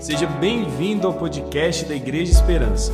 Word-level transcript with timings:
Seja 0.00 0.26
bem-vindo 0.26 1.06
ao 1.06 1.12
podcast 1.12 1.84
da 1.84 1.94
Igreja 1.94 2.32
Esperança. 2.32 2.90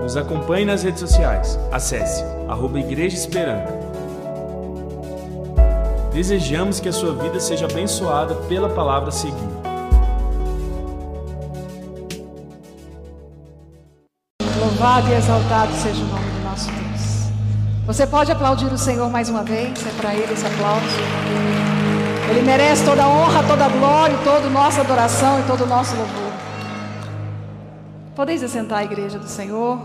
Nos 0.00 0.16
acompanhe 0.16 0.64
nas 0.64 0.82
redes 0.82 1.00
sociais. 1.00 1.58
Acesse 1.70 2.24
arroba 2.48 2.80
Igreja 2.80 3.14
Esperança. 3.14 3.70
Desejamos 6.14 6.80
que 6.80 6.88
a 6.88 6.92
sua 6.92 7.14
vida 7.16 7.38
seja 7.38 7.66
abençoada 7.66 8.34
pela 8.48 8.70
palavra 8.70 9.10
seguinte. 9.10 9.52
Louvado 14.58 15.06
e 15.10 15.14
exaltado 15.16 15.72
seja 15.74 16.02
o 16.02 16.06
nome 16.06 16.30
do 16.30 16.44
nosso 16.44 16.70
Deus. 16.70 17.30
Você 17.86 18.06
pode 18.06 18.32
aplaudir 18.32 18.72
o 18.72 18.78
Senhor 18.78 19.10
mais 19.10 19.28
uma 19.28 19.44
vez? 19.44 19.86
É 19.86 20.00
para 20.00 20.14
Ele 20.14 20.32
esse 20.32 20.46
aplauso. 20.46 21.79
Ele 22.30 22.42
merece 22.42 22.84
toda 22.84 23.02
a 23.02 23.08
honra, 23.08 23.42
toda 23.42 23.64
a 23.64 23.68
glória, 23.68 24.16
toda 24.22 24.46
a 24.46 24.50
nossa 24.50 24.82
adoração 24.82 25.40
e 25.40 25.42
todo 25.48 25.64
o 25.64 25.66
nosso 25.66 25.96
louvor. 25.96 26.32
Podeis 28.14 28.40
assentar 28.44 28.78
a 28.78 28.84
igreja 28.84 29.18
do 29.18 29.26
Senhor. 29.26 29.84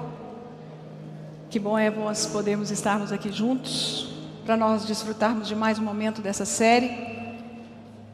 Que 1.50 1.58
bom 1.58 1.76
é 1.76 1.90
nós 1.90 2.28
podermos 2.28 2.70
estarmos 2.70 3.12
aqui 3.12 3.32
juntos 3.32 4.14
para 4.46 4.56
nós 4.56 4.86
desfrutarmos 4.86 5.48
de 5.48 5.56
mais 5.56 5.80
um 5.80 5.82
momento 5.82 6.22
dessa 6.22 6.46
série. 6.46 6.92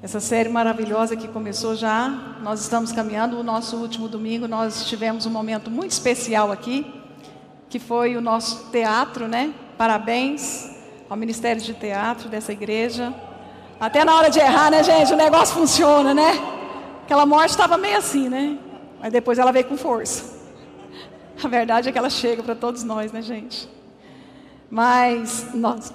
Essa 0.01 0.21
série 0.21 0.47
maravilhosa 0.47 1.17
que 1.17 1.27
começou 1.27 1.75
já. 1.75 2.07
Nós 2.41 2.61
estamos 2.61 2.93
caminhando. 2.93 3.37
O 3.37 3.43
nosso 3.43 3.75
último 3.75 4.07
domingo 4.07 4.47
nós 4.47 4.85
tivemos 4.85 5.25
um 5.25 5.29
momento 5.29 5.69
muito 5.69 5.91
especial 5.91 6.53
aqui, 6.53 6.89
que 7.69 7.79
foi 7.79 8.15
o 8.15 8.21
nosso 8.21 8.69
teatro, 8.71 9.27
né? 9.27 9.53
Parabéns 9.77 10.71
ao 11.09 11.17
Ministério 11.17 11.61
de 11.61 11.73
Teatro 11.73 12.29
dessa 12.29 12.53
igreja. 12.53 13.13
Até 13.81 14.05
na 14.05 14.15
hora 14.15 14.29
de 14.29 14.37
errar, 14.37 14.69
né, 14.69 14.83
gente? 14.83 15.11
O 15.11 15.17
negócio 15.17 15.55
funciona, 15.55 16.13
né? 16.13 16.39
Aquela 17.03 17.25
morte 17.25 17.49
estava 17.49 17.79
meio 17.79 17.97
assim, 17.97 18.29
né? 18.29 18.59
Mas 19.01 19.11
depois 19.11 19.39
ela 19.39 19.51
veio 19.51 19.65
com 19.65 19.75
força. 19.75 20.39
A 21.43 21.47
verdade 21.47 21.89
é 21.89 21.91
que 21.91 21.97
ela 21.97 22.11
chega 22.11 22.43
para 22.43 22.53
todos 22.53 22.83
nós, 22.83 23.11
né, 23.11 23.23
gente? 23.23 23.67
Mas 24.69 25.47
nós 25.55 25.91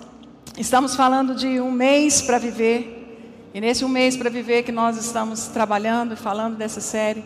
estamos 0.58 0.96
falando 0.96 1.32
de 1.32 1.60
um 1.60 1.70
mês 1.70 2.20
para 2.20 2.38
viver. 2.38 3.48
E 3.54 3.60
nesse 3.60 3.84
um 3.84 3.88
mês 3.88 4.16
para 4.16 4.28
viver 4.28 4.64
que 4.64 4.72
nós 4.72 4.96
estamos 4.96 5.46
trabalhando 5.46 6.14
e 6.14 6.16
falando 6.16 6.56
dessa 6.56 6.80
série, 6.80 7.24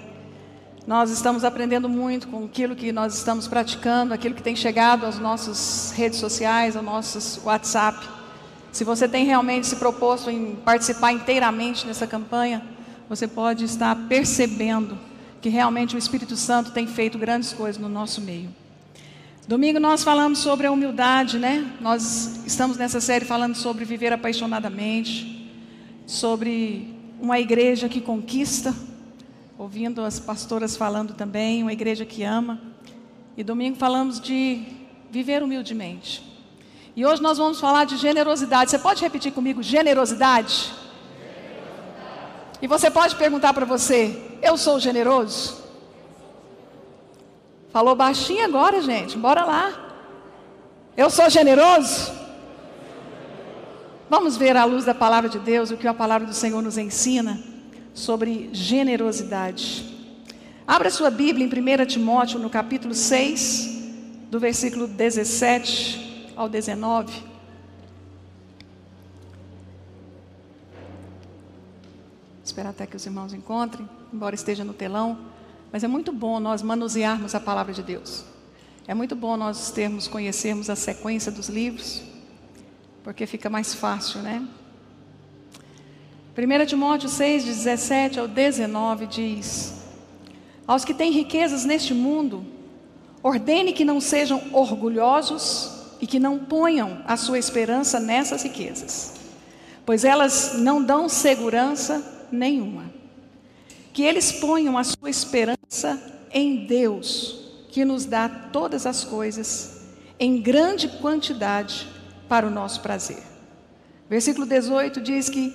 nós 0.86 1.10
estamos 1.10 1.42
aprendendo 1.42 1.88
muito 1.88 2.28
com 2.28 2.44
aquilo 2.44 2.76
que 2.76 2.92
nós 2.92 3.14
estamos 3.14 3.48
praticando, 3.48 4.12
aquilo 4.12 4.34
que 4.34 4.42
tem 4.42 4.54
chegado 4.54 5.06
às 5.06 5.18
nossas 5.18 5.94
redes 5.96 6.18
sociais, 6.18 6.76
aos 6.76 6.84
nossos 6.84 7.40
WhatsApp. 7.42 8.19
Se 8.72 8.84
você 8.84 9.08
tem 9.08 9.24
realmente 9.24 9.66
se 9.66 9.76
proposto 9.76 10.30
em 10.30 10.54
participar 10.56 11.12
inteiramente 11.12 11.86
nessa 11.86 12.06
campanha, 12.06 12.62
você 13.08 13.26
pode 13.26 13.64
estar 13.64 13.94
percebendo 14.08 14.96
que 15.40 15.48
realmente 15.48 15.96
o 15.96 15.98
Espírito 15.98 16.36
Santo 16.36 16.70
tem 16.70 16.86
feito 16.86 17.18
grandes 17.18 17.52
coisas 17.52 17.80
no 17.80 17.88
nosso 17.88 18.20
meio. 18.20 18.54
Domingo 19.48 19.80
nós 19.80 20.04
falamos 20.04 20.38
sobre 20.38 20.68
a 20.68 20.70
humildade, 20.70 21.36
né? 21.36 21.66
Nós 21.80 22.44
estamos 22.46 22.76
nessa 22.76 23.00
série 23.00 23.24
falando 23.24 23.56
sobre 23.56 23.84
viver 23.84 24.12
apaixonadamente, 24.12 25.50
sobre 26.06 26.94
uma 27.20 27.40
igreja 27.40 27.88
que 27.88 28.00
conquista, 28.00 28.72
ouvindo 29.58 30.04
as 30.04 30.20
pastoras 30.20 30.76
falando 30.76 31.14
também, 31.14 31.62
uma 31.62 31.72
igreja 31.72 32.04
que 32.04 32.22
ama. 32.22 32.60
E 33.36 33.42
domingo 33.42 33.76
falamos 33.76 34.20
de 34.20 34.62
viver 35.10 35.42
humildemente. 35.42 36.29
E 36.96 37.06
hoje 37.06 37.22
nós 37.22 37.38
vamos 37.38 37.60
falar 37.60 37.84
de 37.84 37.96
generosidade. 37.96 38.70
Você 38.70 38.78
pode 38.78 39.00
repetir 39.00 39.32
comigo 39.32 39.62
generosidade? 39.62 40.72
E 42.60 42.66
você 42.66 42.90
pode 42.90 43.14
perguntar 43.16 43.54
para 43.54 43.64
você: 43.64 44.38
eu 44.42 44.56
sou 44.56 44.80
generoso? 44.80 45.60
Falou 47.72 47.94
baixinho 47.94 48.44
agora, 48.44 48.82
gente. 48.82 49.16
Bora 49.16 49.44
lá. 49.44 49.72
Eu 50.96 51.08
sou 51.08 51.30
generoso? 51.30 52.12
Vamos 54.08 54.36
ver 54.36 54.56
à 54.56 54.64
luz 54.64 54.84
da 54.84 54.94
palavra 54.94 55.30
de 55.30 55.38
Deus 55.38 55.70
o 55.70 55.76
que 55.76 55.86
a 55.86 55.94
palavra 55.94 56.26
do 56.26 56.34
Senhor 56.34 56.60
nos 56.60 56.76
ensina 56.76 57.40
sobre 57.94 58.50
generosidade. 58.52 59.88
Abra 60.66 60.90
sua 60.90 61.10
Bíblia 61.10 61.46
em 61.46 61.82
1 61.82 61.86
Timóteo, 61.86 62.40
no 62.40 62.50
capítulo 62.50 62.92
6, 62.92 63.68
do 64.28 64.40
versículo 64.40 64.88
17 64.88 66.09
ao 66.36 66.48
19. 66.48 67.22
Esperar 72.44 72.70
até 72.70 72.86
que 72.86 72.96
os 72.96 73.06
irmãos 73.06 73.32
encontrem, 73.32 73.88
embora 74.12 74.34
esteja 74.34 74.64
no 74.64 74.72
telão. 74.72 75.18
Mas 75.72 75.84
é 75.84 75.88
muito 75.88 76.12
bom 76.12 76.40
nós 76.40 76.62
manusearmos 76.62 77.34
a 77.34 77.40
palavra 77.40 77.72
de 77.72 77.82
Deus. 77.82 78.24
É 78.88 78.94
muito 78.94 79.14
bom 79.14 79.36
nós 79.36 79.70
termos, 79.70 80.08
conhecermos 80.08 80.68
a 80.68 80.74
sequência 80.74 81.30
dos 81.30 81.48
livros, 81.48 82.02
porque 83.04 83.24
fica 83.24 83.48
mais 83.48 83.72
fácil, 83.72 84.20
né? 84.20 84.46
1 86.36 86.66
Timóteo 86.66 87.08
6, 87.08 87.44
de 87.44 87.50
17 87.50 88.18
ao 88.18 88.26
19 88.26 89.06
diz: 89.06 89.80
Aos 90.66 90.84
que 90.84 90.92
têm 90.92 91.12
riquezas 91.12 91.64
neste 91.64 91.94
mundo, 91.94 92.44
ordene 93.22 93.72
que 93.72 93.84
não 93.84 94.00
sejam 94.00 94.42
orgulhosos 94.52 95.79
e 96.00 96.06
que 96.06 96.18
não 96.18 96.38
ponham 96.38 97.02
a 97.06 97.16
sua 97.16 97.38
esperança 97.38 98.00
nessas 98.00 98.42
riquezas, 98.42 99.12
pois 99.84 100.04
elas 100.04 100.54
não 100.58 100.82
dão 100.82 101.08
segurança 101.08 102.02
nenhuma. 102.32 102.90
Que 103.92 104.02
eles 104.02 104.32
ponham 104.32 104.78
a 104.78 104.84
sua 104.84 105.10
esperança 105.10 106.00
em 106.32 106.66
Deus, 106.66 107.38
que 107.70 107.84
nos 107.84 108.04
dá 108.04 108.28
todas 108.28 108.86
as 108.86 109.04
coisas 109.04 109.80
em 110.18 110.40
grande 110.40 110.88
quantidade 110.88 111.88
para 112.28 112.46
o 112.46 112.50
nosso 112.50 112.80
prazer. 112.80 113.22
Versículo 114.08 114.46
18 114.46 115.00
diz 115.00 115.28
que 115.28 115.54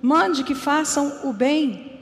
mande 0.00 0.44
que 0.44 0.54
façam 0.54 1.20
o 1.24 1.32
bem, 1.32 2.00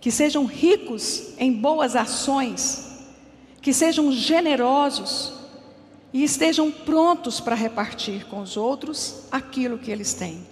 que 0.00 0.10
sejam 0.10 0.44
ricos 0.44 1.34
em 1.38 1.52
boas 1.52 1.96
ações, 1.96 2.86
que 3.62 3.72
sejam 3.72 4.12
generosos, 4.12 5.32
e 6.16 6.24
estejam 6.24 6.72
prontos 6.72 7.40
para 7.40 7.54
repartir 7.54 8.24
com 8.24 8.40
os 8.40 8.56
outros 8.56 9.24
aquilo 9.30 9.76
que 9.76 9.90
eles 9.90 10.14
têm. 10.14 10.46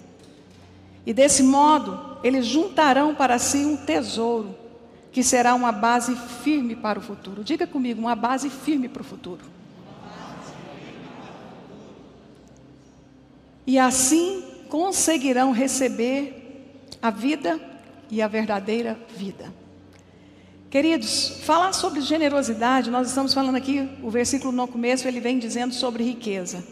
E 1.06 1.14
desse 1.14 1.42
modo, 1.42 2.18
eles 2.22 2.44
juntarão 2.44 3.14
para 3.14 3.38
si 3.38 3.64
um 3.64 3.74
tesouro, 3.74 4.54
que 5.10 5.22
será 5.22 5.54
uma 5.54 5.72
base 5.72 6.14
firme 6.16 6.76
para 6.76 6.98
o 6.98 7.02
futuro. 7.02 7.42
Diga 7.42 7.66
comigo, 7.66 7.98
uma 7.98 8.14
base 8.14 8.50
firme 8.50 8.90
para 8.90 9.00
o 9.00 9.04
futuro. 9.06 9.42
E 13.66 13.78
assim 13.78 14.44
conseguirão 14.68 15.50
receber 15.50 16.76
a 17.00 17.08
vida 17.08 17.58
e 18.10 18.20
a 18.20 18.28
verdadeira 18.28 18.98
vida. 19.16 19.50
Queridos, 20.74 21.28
falar 21.44 21.72
sobre 21.72 22.00
generosidade, 22.00 22.90
nós 22.90 23.06
estamos 23.06 23.32
falando 23.32 23.54
aqui, 23.54 23.88
o 24.02 24.10
versículo 24.10 24.50
no 24.50 24.66
começo, 24.66 25.06
ele 25.06 25.20
vem 25.20 25.38
dizendo 25.38 25.72
sobre 25.72 26.02
riqueza. 26.02 26.64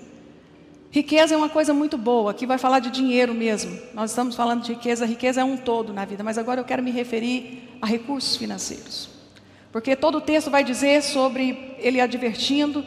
Riqueza 0.91 1.35
é 1.35 1.37
uma 1.37 1.49
coisa 1.49 1.73
muito 1.73 1.97
boa, 1.97 2.33
aqui 2.33 2.45
vai 2.45 2.59
falar 2.59 2.81
de 2.81 2.91
dinheiro 2.91 3.33
mesmo. 3.33 3.79
Nós 3.95 4.11
estamos 4.11 4.35
falando 4.35 4.65
de 4.65 4.73
riqueza, 4.73 5.07
riqueza 5.07 5.43
é 5.43 5.45
um 5.45 5.57
todo 5.57 5.93
na 5.93 6.05
vida, 6.05 6.25
mas 6.25 6.37
agora 6.37 6.61
eu 6.61 6.65
quero 6.65 6.83
me 6.83 6.91
referir 6.91 7.79
a 7.81 7.87
recursos 7.87 8.37
financeiros. 8.37 9.09
Porque 9.71 9.95
todo 9.95 10.19
o 10.19 10.21
texto 10.21 10.51
vai 10.51 10.65
dizer 10.65 11.01
sobre 11.01 11.77
ele 11.79 12.01
advertindo 12.01 12.85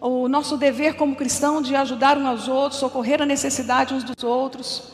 o 0.00 0.28
nosso 0.28 0.56
dever 0.56 0.94
como 0.94 1.16
cristão 1.16 1.60
de 1.60 1.74
ajudar 1.74 2.16
uns 2.16 2.26
aos 2.26 2.46
outros, 2.46 2.78
socorrer 2.78 3.20
a 3.20 3.26
necessidade 3.26 3.92
uns 3.92 4.04
dos 4.04 4.22
outros. 4.22 4.84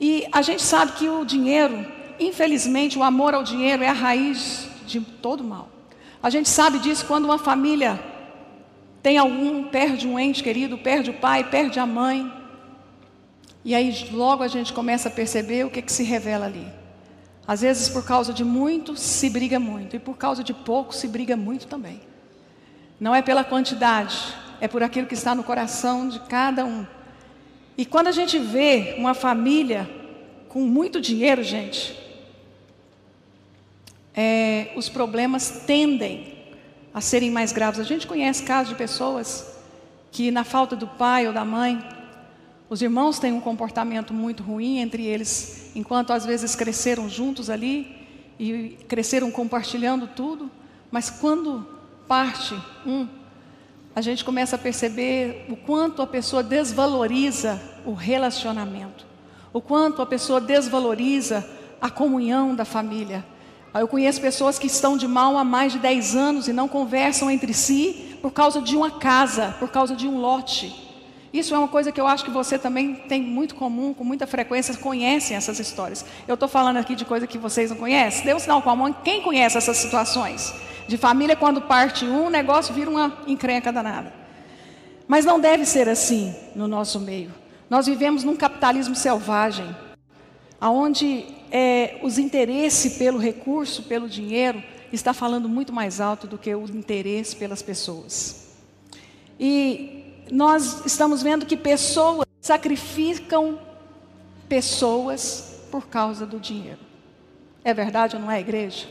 E 0.00 0.26
a 0.32 0.42
gente 0.42 0.62
sabe 0.62 0.90
que 0.94 1.08
o 1.08 1.24
dinheiro, 1.24 1.86
infelizmente, 2.18 2.98
o 2.98 3.04
amor 3.04 3.36
ao 3.36 3.44
dinheiro 3.44 3.84
é 3.84 3.88
a 3.88 3.92
raiz 3.92 4.68
de 4.90 5.00
todo 5.00 5.44
mal. 5.44 5.68
A 6.22 6.28
gente 6.28 6.48
sabe 6.48 6.78
disso 6.78 7.06
quando 7.06 7.24
uma 7.24 7.38
família 7.38 7.98
tem 9.02 9.16
algum, 9.16 9.64
perde 9.64 10.06
um 10.06 10.18
ente 10.18 10.42
querido, 10.42 10.76
perde 10.76 11.10
o 11.10 11.14
pai, 11.14 11.44
perde 11.44 11.78
a 11.78 11.86
mãe. 11.86 12.30
E 13.64 13.74
aí 13.74 14.08
logo 14.12 14.42
a 14.42 14.48
gente 14.48 14.72
começa 14.72 15.08
a 15.08 15.12
perceber 15.12 15.64
o 15.64 15.70
que, 15.70 15.80
que 15.80 15.92
se 15.92 16.02
revela 16.02 16.46
ali. 16.46 16.66
Às 17.46 17.62
vezes 17.62 17.88
por 17.88 18.04
causa 18.04 18.32
de 18.32 18.44
muito 18.44 18.96
se 18.96 19.30
briga 19.30 19.58
muito, 19.58 19.96
e 19.96 19.98
por 19.98 20.16
causa 20.16 20.44
de 20.44 20.52
pouco 20.52 20.94
se 20.94 21.08
briga 21.08 21.36
muito 21.36 21.66
também. 21.66 22.00
Não 22.98 23.14
é 23.14 23.22
pela 23.22 23.42
quantidade, 23.42 24.16
é 24.60 24.68
por 24.68 24.82
aquilo 24.82 25.06
que 25.06 25.14
está 25.14 25.34
no 25.34 25.42
coração 25.42 26.08
de 26.08 26.20
cada 26.20 26.64
um. 26.66 26.86
E 27.78 27.86
quando 27.86 28.08
a 28.08 28.12
gente 28.12 28.38
vê 28.38 28.94
uma 28.98 29.14
família 29.14 29.88
com 30.48 30.60
muito 30.60 31.00
dinheiro, 31.00 31.42
gente, 31.42 31.96
é, 34.14 34.72
os 34.76 34.88
problemas 34.88 35.62
tendem 35.66 36.34
a 36.92 37.00
serem 37.00 37.30
mais 37.30 37.52
graves. 37.52 37.80
A 37.80 37.84
gente 37.84 38.06
conhece 38.06 38.42
casos 38.42 38.70
de 38.70 38.74
pessoas 38.74 39.46
que, 40.10 40.30
na 40.30 40.44
falta 40.44 40.74
do 40.74 40.86
pai 40.86 41.26
ou 41.26 41.32
da 41.32 41.44
mãe, 41.44 41.82
os 42.68 42.82
irmãos 42.82 43.18
têm 43.18 43.32
um 43.32 43.40
comportamento 43.40 44.14
muito 44.14 44.42
ruim 44.42 44.78
entre 44.78 45.04
eles, 45.04 45.70
enquanto 45.74 46.12
às 46.12 46.24
vezes 46.24 46.54
cresceram 46.54 47.08
juntos 47.08 47.50
ali, 47.50 48.00
e 48.40 48.78
cresceram 48.88 49.30
compartilhando 49.30 50.06
tudo, 50.06 50.50
mas 50.90 51.10
quando 51.10 51.66
parte 52.08 52.54
um, 52.86 53.06
a 53.94 54.00
gente 54.00 54.24
começa 54.24 54.56
a 54.56 54.58
perceber 54.58 55.44
o 55.50 55.56
quanto 55.56 56.00
a 56.00 56.06
pessoa 56.06 56.42
desvaloriza 56.42 57.60
o 57.84 57.92
relacionamento, 57.92 59.04
o 59.52 59.60
quanto 59.60 60.00
a 60.00 60.06
pessoa 60.06 60.40
desvaloriza 60.40 61.46
a 61.80 61.90
comunhão 61.90 62.54
da 62.54 62.64
família. 62.64 63.22
Eu 63.72 63.86
conheço 63.86 64.20
pessoas 64.20 64.58
que 64.58 64.66
estão 64.66 64.96
de 64.96 65.06
mal 65.06 65.38
há 65.38 65.44
mais 65.44 65.72
de 65.72 65.78
10 65.78 66.16
anos 66.16 66.48
e 66.48 66.52
não 66.52 66.66
conversam 66.66 67.30
entre 67.30 67.54
si 67.54 68.18
por 68.20 68.32
causa 68.32 68.60
de 68.60 68.76
uma 68.76 68.90
casa, 68.90 69.54
por 69.60 69.70
causa 69.70 69.94
de 69.94 70.08
um 70.08 70.18
lote. 70.18 70.88
Isso 71.32 71.54
é 71.54 71.58
uma 71.58 71.68
coisa 71.68 71.92
que 71.92 72.00
eu 72.00 72.08
acho 72.08 72.24
que 72.24 72.30
você 72.30 72.58
também 72.58 72.94
tem 72.94 73.22
muito 73.22 73.54
comum, 73.54 73.94
com 73.94 74.02
muita 74.02 74.26
frequência, 74.26 74.76
conhecem 74.76 75.36
essas 75.36 75.60
histórias. 75.60 76.04
Eu 76.26 76.34
estou 76.34 76.48
falando 76.48 76.78
aqui 76.78 76.96
de 76.96 77.04
coisa 77.04 77.26
que 77.26 77.38
vocês 77.38 77.70
não 77.70 77.76
conhecem. 77.76 78.34
Um 78.34 78.38
sinal 78.40 78.60
com 78.60 78.70
a 78.70 78.74
mão. 78.74 78.92
Quem 78.92 79.22
conhece 79.22 79.56
essas 79.56 79.76
situações? 79.76 80.52
De 80.88 80.96
família, 80.96 81.36
quando 81.36 81.60
parte 81.60 82.04
um, 82.04 82.26
o 82.26 82.30
negócio 82.30 82.74
vira 82.74 82.90
uma 82.90 83.18
encrenca 83.28 83.72
danada. 83.72 84.12
Mas 85.06 85.24
não 85.24 85.38
deve 85.38 85.64
ser 85.64 85.88
assim 85.88 86.34
no 86.56 86.66
nosso 86.66 86.98
meio. 86.98 87.32
Nós 87.68 87.86
vivemos 87.86 88.24
num 88.24 88.34
capitalismo 88.34 88.96
selvagem, 88.96 89.72
onde 90.68 91.24
é, 91.50 91.98
os 92.02 92.18
interesses 92.18 92.98
pelo 92.98 93.18
recurso, 93.18 93.84
pelo 93.84 94.08
dinheiro, 94.08 94.62
está 94.92 95.14
falando 95.14 95.48
muito 95.48 95.72
mais 95.72 96.00
alto 96.00 96.26
do 96.26 96.36
que 96.36 96.54
o 96.54 96.64
interesse 96.64 97.36
pelas 97.36 97.62
pessoas. 97.62 98.48
E 99.38 100.04
nós 100.30 100.84
estamos 100.84 101.22
vendo 101.22 101.46
que 101.46 101.56
pessoas 101.56 102.26
sacrificam 102.40 103.58
pessoas 104.48 105.60
por 105.70 105.86
causa 105.86 106.26
do 106.26 106.38
dinheiro. 106.38 106.80
É 107.64 107.72
verdade 107.72 108.16
ou 108.16 108.22
não 108.22 108.30
é, 108.30 108.40
igreja? 108.40 108.88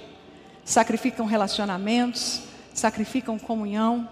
Sacrificam 0.64 1.26
relacionamentos, 1.26 2.44
sacrificam 2.74 3.38
comunhão 3.38 4.08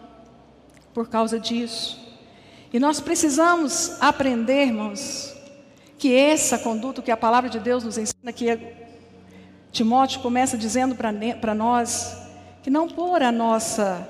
por 0.94 1.07
causa 1.07 1.39
disso. 1.39 2.00
E 2.74 2.80
nós 2.80 3.00
precisamos 3.00 3.95
aprender, 4.01 4.65
irmãos, 4.65 5.37
que 5.97 6.13
essa 6.15 6.57
conduta 6.59 7.01
que 7.01 7.11
a 7.11 7.17
palavra 7.17 7.49
de 7.49 7.59
Deus 7.59 7.83
nos 7.83 7.97
ensina, 7.97 8.31
que 8.31 8.57
Timóteo 9.71 10.21
começa 10.21 10.57
dizendo 10.57 10.95
para 10.95 11.55
nós, 11.55 12.17
que 12.61 12.69
não 12.69 12.88
por 12.88 13.21
a 13.21 13.31
nossa. 13.31 14.07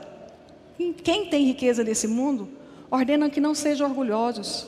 Quem 1.04 1.26
tem 1.26 1.46
riqueza 1.46 1.84
nesse 1.84 2.08
mundo 2.08 2.50
ordenam 2.92 3.30
que 3.30 3.40
não 3.40 3.56
sejam 3.56 3.90
orgulhosos. 3.90 4.68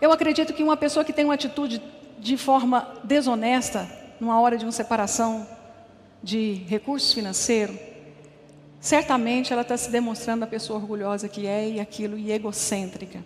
Eu 0.00 0.12
acredito 0.12 0.52
que 0.52 0.62
uma 0.62 0.76
pessoa 0.76 1.04
que 1.04 1.12
tem 1.12 1.24
uma 1.24 1.34
atitude 1.34 1.82
de 2.18 2.36
forma 2.36 2.96
desonesta, 3.04 3.88
numa 4.18 4.40
hora 4.40 4.56
de 4.56 4.64
uma 4.64 4.72
separação 4.72 5.46
de 6.22 6.64
recursos 6.66 7.12
financeiros, 7.12 7.76
certamente 8.78 9.52
ela 9.52 9.62
está 9.62 9.76
se 9.76 9.90
demonstrando 9.90 10.44
a 10.44 10.46
pessoa 10.46 10.78
orgulhosa 10.78 11.28
que 11.28 11.46
é 11.46 11.68
e 11.68 11.80
aquilo 11.80 12.16
e 12.16 12.32
egocêntrica. 12.32 13.24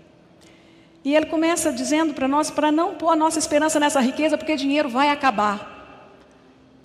E 1.04 1.14
ele 1.14 1.26
começa 1.26 1.70
dizendo 1.70 2.14
para 2.14 2.26
nós 2.26 2.50
para 2.50 2.72
não 2.72 2.94
pôr 2.94 3.10
a 3.10 3.16
nossa 3.16 3.38
esperança 3.38 3.78
nessa 3.78 4.00
riqueza, 4.00 4.38
porque 4.38 4.56
dinheiro 4.56 4.88
vai 4.88 5.10
acabar. 5.10 5.72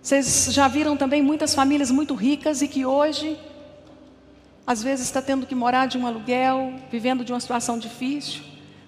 Vocês 0.02 0.50
já 0.52 0.68
viram 0.68 0.98
também 0.98 1.22
muitas 1.22 1.56
famílias 1.56 1.90
muito 1.90 2.14
ricas 2.16 2.62
e 2.62 2.68
que 2.68 2.86
hoje 2.86 3.40
às 4.68 4.84
vezes 4.84 5.06
está 5.06 5.22
tendo 5.22 5.48
que 5.48 5.56
morar 5.56 5.88
de 5.88 5.98
um 5.98 6.06
aluguel, 6.06 6.74
vivendo 6.92 7.24
de 7.24 7.32
uma 7.34 7.40
situação 7.40 7.80
difícil, 7.80 8.42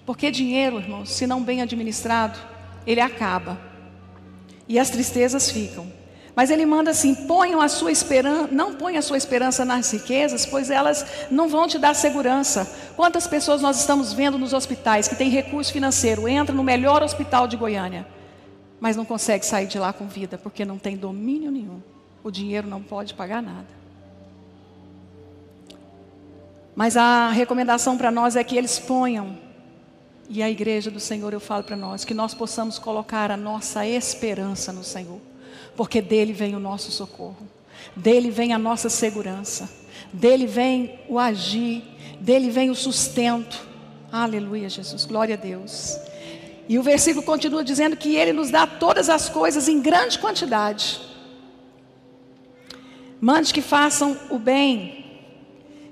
porque 0.06 0.30
dinheiro, 0.30 0.78
irmãos, 0.78 1.10
se 1.10 1.26
não 1.26 1.42
bem 1.42 1.60
administrado, 1.60 2.38
ele 2.86 3.00
acaba. 3.00 3.58
E 4.68 4.78
as 4.78 4.90
tristezas 4.90 5.50
ficam. 5.50 6.01
Mas 6.34 6.50
ele 6.50 6.64
manda 6.64 6.90
assim: 6.90 7.14
ponham 7.14 7.60
a 7.60 7.68
sua 7.68 7.92
esperança, 7.92 8.48
não 8.50 8.74
ponham 8.74 8.98
a 8.98 9.02
sua 9.02 9.16
esperança 9.16 9.64
nas 9.64 9.90
riquezas, 9.90 10.46
pois 10.46 10.70
elas 10.70 11.04
não 11.30 11.48
vão 11.48 11.68
te 11.68 11.78
dar 11.78 11.94
segurança. 11.94 12.70
Quantas 12.96 13.26
pessoas 13.26 13.60
nós 13.60 13.78
estamos 13.78 14.12
vendo 14.12 14.38
nos 14.38 14.52
hospitais 14.52 15.08
que 15.08 15.16
têm 15.16 15.28
recurso 15.28 15.72
financeiro, 15.72 16.26
entra 16.26 16.54
no 16.54 16.64
melhor 16.64 17.02
hospital 17.02 17.46
de 17.46 17.56
Goiânia, 17.56 18.06
mas 18.80 18.96
não 18.96 19.04
consegue 19.04 19.44
sair 19.44 19.66
de 19.66 19.78
lá 19.78 19.92
com 19.92 20.06
vida, 20.06 20.38
porque 20.38 20.64
não 20.64 20.78
tem 20.78 20.96
domínio 20.96 21.50
nenhum. 21.50 21.80
O 22.24 22.30
dinheiro 22.30 22.66
não 22.66 22.82
pode 22.82 23.14
pagar 23.14 23.42
nada. 23.42 23.82
Mas 26.74 26.96
a 26.96 27.30
recomendação 27.30 27.98
para 27.98 28.10
nós 28.10 28.34
é 28.34 28.42
que 28.42 28.56
eles 28.56 28.78
ponham, 28.78 29.36
e 30.28 30.42
a 30.42 30.48
igreja 30.48 30.90
do 30.90 30.98
Senhor 30.98 31.32
eu 31.34 31.40
falo 31.40 31.62
para 31.62 31.76
nós, 31.76 32.04
que 32.04 32.14
nós 32.14 32.32
possamos 32.32 32.78
colocar 32.78 33.30
a 33.30 33.36
nossa 33.36 33.86
esperança 33.86 34.72
no 34.72 34.82
Senhor, 34.82 35.20
porque 35.76 36.00
dele 36.00 36.32
vem 36.32 36.54
o 36.54 36.60
nosso 36.60 36.90
socorro, 36.90 37.46
dele 37.94 38.30
vem 38.30 38.52
a 38.52 38.58
nossa 38.58 38.88
segurança, 38.88 39.70
dele 40.12 40.46
vem 40.46 41.00
o 41.08 41.18
agir, 41.18 41.82
dele 42.20 42.50
vem 42.50 42.70
o 42.70 42.74
sustento. 42.74 43.66
Aleluia, 44.10 44.68
Jesus, 44.68 45.04
glória 45.04 45.34
a 45.34 45.38
Deus. 45.38 45.98
E 46.68 46.78
o 46.78 46.82
versículo 46.82 47.24
continua 47.24 47.64
dizendo 47.64 47.96
que 47.96 48.14
ele 48.16 48.32
nos 48.32 48.50
dá 48.50 48.66
todas 48.66 49.08
as 49.08 49.28
coisas 49.28 49.68
em 49.68 49.80
grande 49.80 50.18
quantidade. 50.18 51.00
Mande 53.20 53.52
que 53.52 53.62
façam 53.62 54.16
o 54.30 54.38
bem 54.38 55.02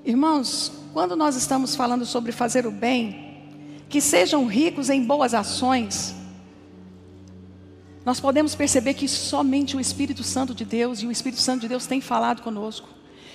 Irmãos, 0.03 0.71
quando 0.93 1.15
nós 1.15 1.35
estamos 1.35 1.75
falando 1.75 2.07
sobre 2.07 2.31
fazer 2.31 2.65
o 2.65 2.71
bem, 2.71 3.37
que 3.87 4.01
sejam 4.01 4.47
ricos 4.47 4.89
em 4.89 5.03
boas 5.03 5.35
ações, 5.35 6.15
nós 8.05 8.19
podemos 8.19 8.55
perceber 8.55 8.93
que 8.95 9.07
somente 9.07 9.77
o 9.77 9.79
Espírito 9.79 10.23
Santo 10.23 10.53
de 10.55 10.65
Deus 10.65 11.01
e 11.01 11.07
o 11.07 11.11
Espírito 11.11 11.41
Santo 11.41 11.61
de 11.61 11.67
Deus 11.67 11.85
tem 11.85 12.01
falado 12.01 12.41
conosco. 12.41 12.89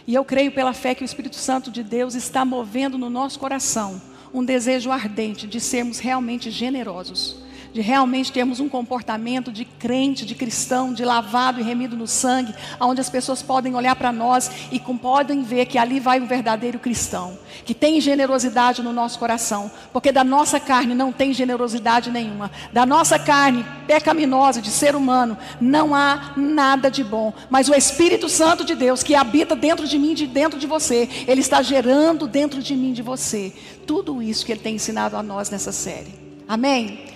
E 0.07 0.15
eu 0.15 0.25
creio 0.25 0.53
pela 0.53 0.73
fé 0.73 0.95
que 0.95 1.03
o 1.03 1.05
Espírito 1.05 1.37
Santo 1.37 1.71
de 1.71 1.83
Deus 1.83 2.15
está 2.15 2.45
movendo 2.45 2.99
no 2.99 3.11
nosso 3.11 3.39
coração 3.39 4.01
um 4.35 4.45
desejo 4.45 4.91
ardente 4.91 5.47
de 5.47 5.61
sermos 5.61 5.99
realmente 5.99 6.51
generosos 6.51 7.46
de 7.77 7.83
realmente 7.83 8.33
termos 8.33 8.59
um 8.59 8.71
comportamento 8.71 9.53
de 9.53 9.67
crente, 9.67 10.25
de 10.25 10.35
cristão, 10.35 10.95
de 10.95 11.05
lavado 11.05 11.61
e 11.61 11.63
remido 11.63 11.95
no 11.95 12.07
sangue, 12.07 12.55
onde 12.81 13.03
as 13.03 13.11
pessoas 13.11 13.43
podem 13.43 13.75
olhar 13.75 13.95
para 13.95 14.11
nós 14.11 14.51
e 14.73 14.81
podem 14.81 15.43
ver 15.43 15.67
que 15.67 15.77
ali 15.77 16.01
vai 16.01 16.19
um 16.19 16.27
verdadeiro 16.27 16.79
cristão, 16.79 17.39
que 17.67 17.75
tem 17.75 18.01
generosidade 18.01 18.83
no 18.83 18.95
nosso 18.95 19.19
coração, 19.19 19.71
porque 19.93 20.11
da 20.11 20.25
nossa 20.25 20.59
carne 20.59 20.95
não 20.95 21.13
tem 21.13 21.35
generosidade 21.35 22.11
nenhuma, 22.11 22.51
da 22.73 22.87
nossa 22.87 23.19
carne 23.19 23.63
pecaminosa 23.87 24.63
de 24.63 24.71
ser 24.71 24.97
humano 24.97 25.37
não 25.61 25.95
há 25.95 26.33
nada 26.35 26.91
de 26.91 27.05
bom, 27.05 27.31
mas 27.51 27.69
o 27.69 27.75
Espírito 27.75 28.27
Santo 28.27 28.65
de 28.65 28.75
Deus 28.75 29.03
que 29.03 29.15
habita 29.15 29.55
dentro 29.55 29.87
de 29.87 29.99
mim, 29.99 30.15
de 30.15 30.27
dentro 30.27 30.59
de 30.59 30.67
você, 30.67 31.11
ele 31.29 31.43
está 31.43 31.61
gerando 31.61 32.27
dentro 32.27 32.63
de 32.63 32.75
mim, 32.75 32.95
de 32.95 33.03
você, 33.03 33.53
tudo 33.87 34.23
isso 34.23 34.47
que 34.47 34.53
ele 34.53 34.63
tem 34.63 34.77
ensinado 34.77 35.15
a 35.15 35.23
nós 35.23 35.51
nessa 35.51 35.73
série. 35.73 36.15
Amém? 36.49 37.16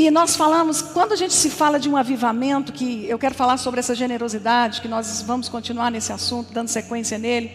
E 0.00 0.10
nós 0.10 0.34
falamos, 0.34 0.80
quando 0.80 1.12
a 1.12 1.16
gente 1.16 1.34
se 1.34 1.50
fala 1.50 1.78
de 1.78 1.86
um 1.86 1.94
avivamento, 1.94 2.72
que 2.72 3.04
eu 3.06 3.18
quero 3.18 3.34
falar 3.34 3.58
sobre 3.58 3.80
essa 3.80 3.94
generosidade, 3.94 4.80
que 4.80 4.88
nós 4.88 5.20
vamos 5.20 5.46
continuar 5.46 5.90
nesse 5.90 6.10
assunto, 6.10 6.54
dando 6.54 6.68
sequência 6.68 7.18
nele. 7.18 7.52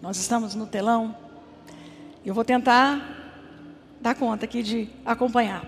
Nós 0.00 0.16
estamos 0.16 0.54
no 0.54 0.66
telão. 0.66 1.14
Eu 2.24 2.32
vou 2.32 2.46
tentar 2.46 2.98
dar 4.00 4.14
conta 4.14 4.46
aqui 4.46 4.62
de 4.62 4.88
acompanhar. 5.04 5.62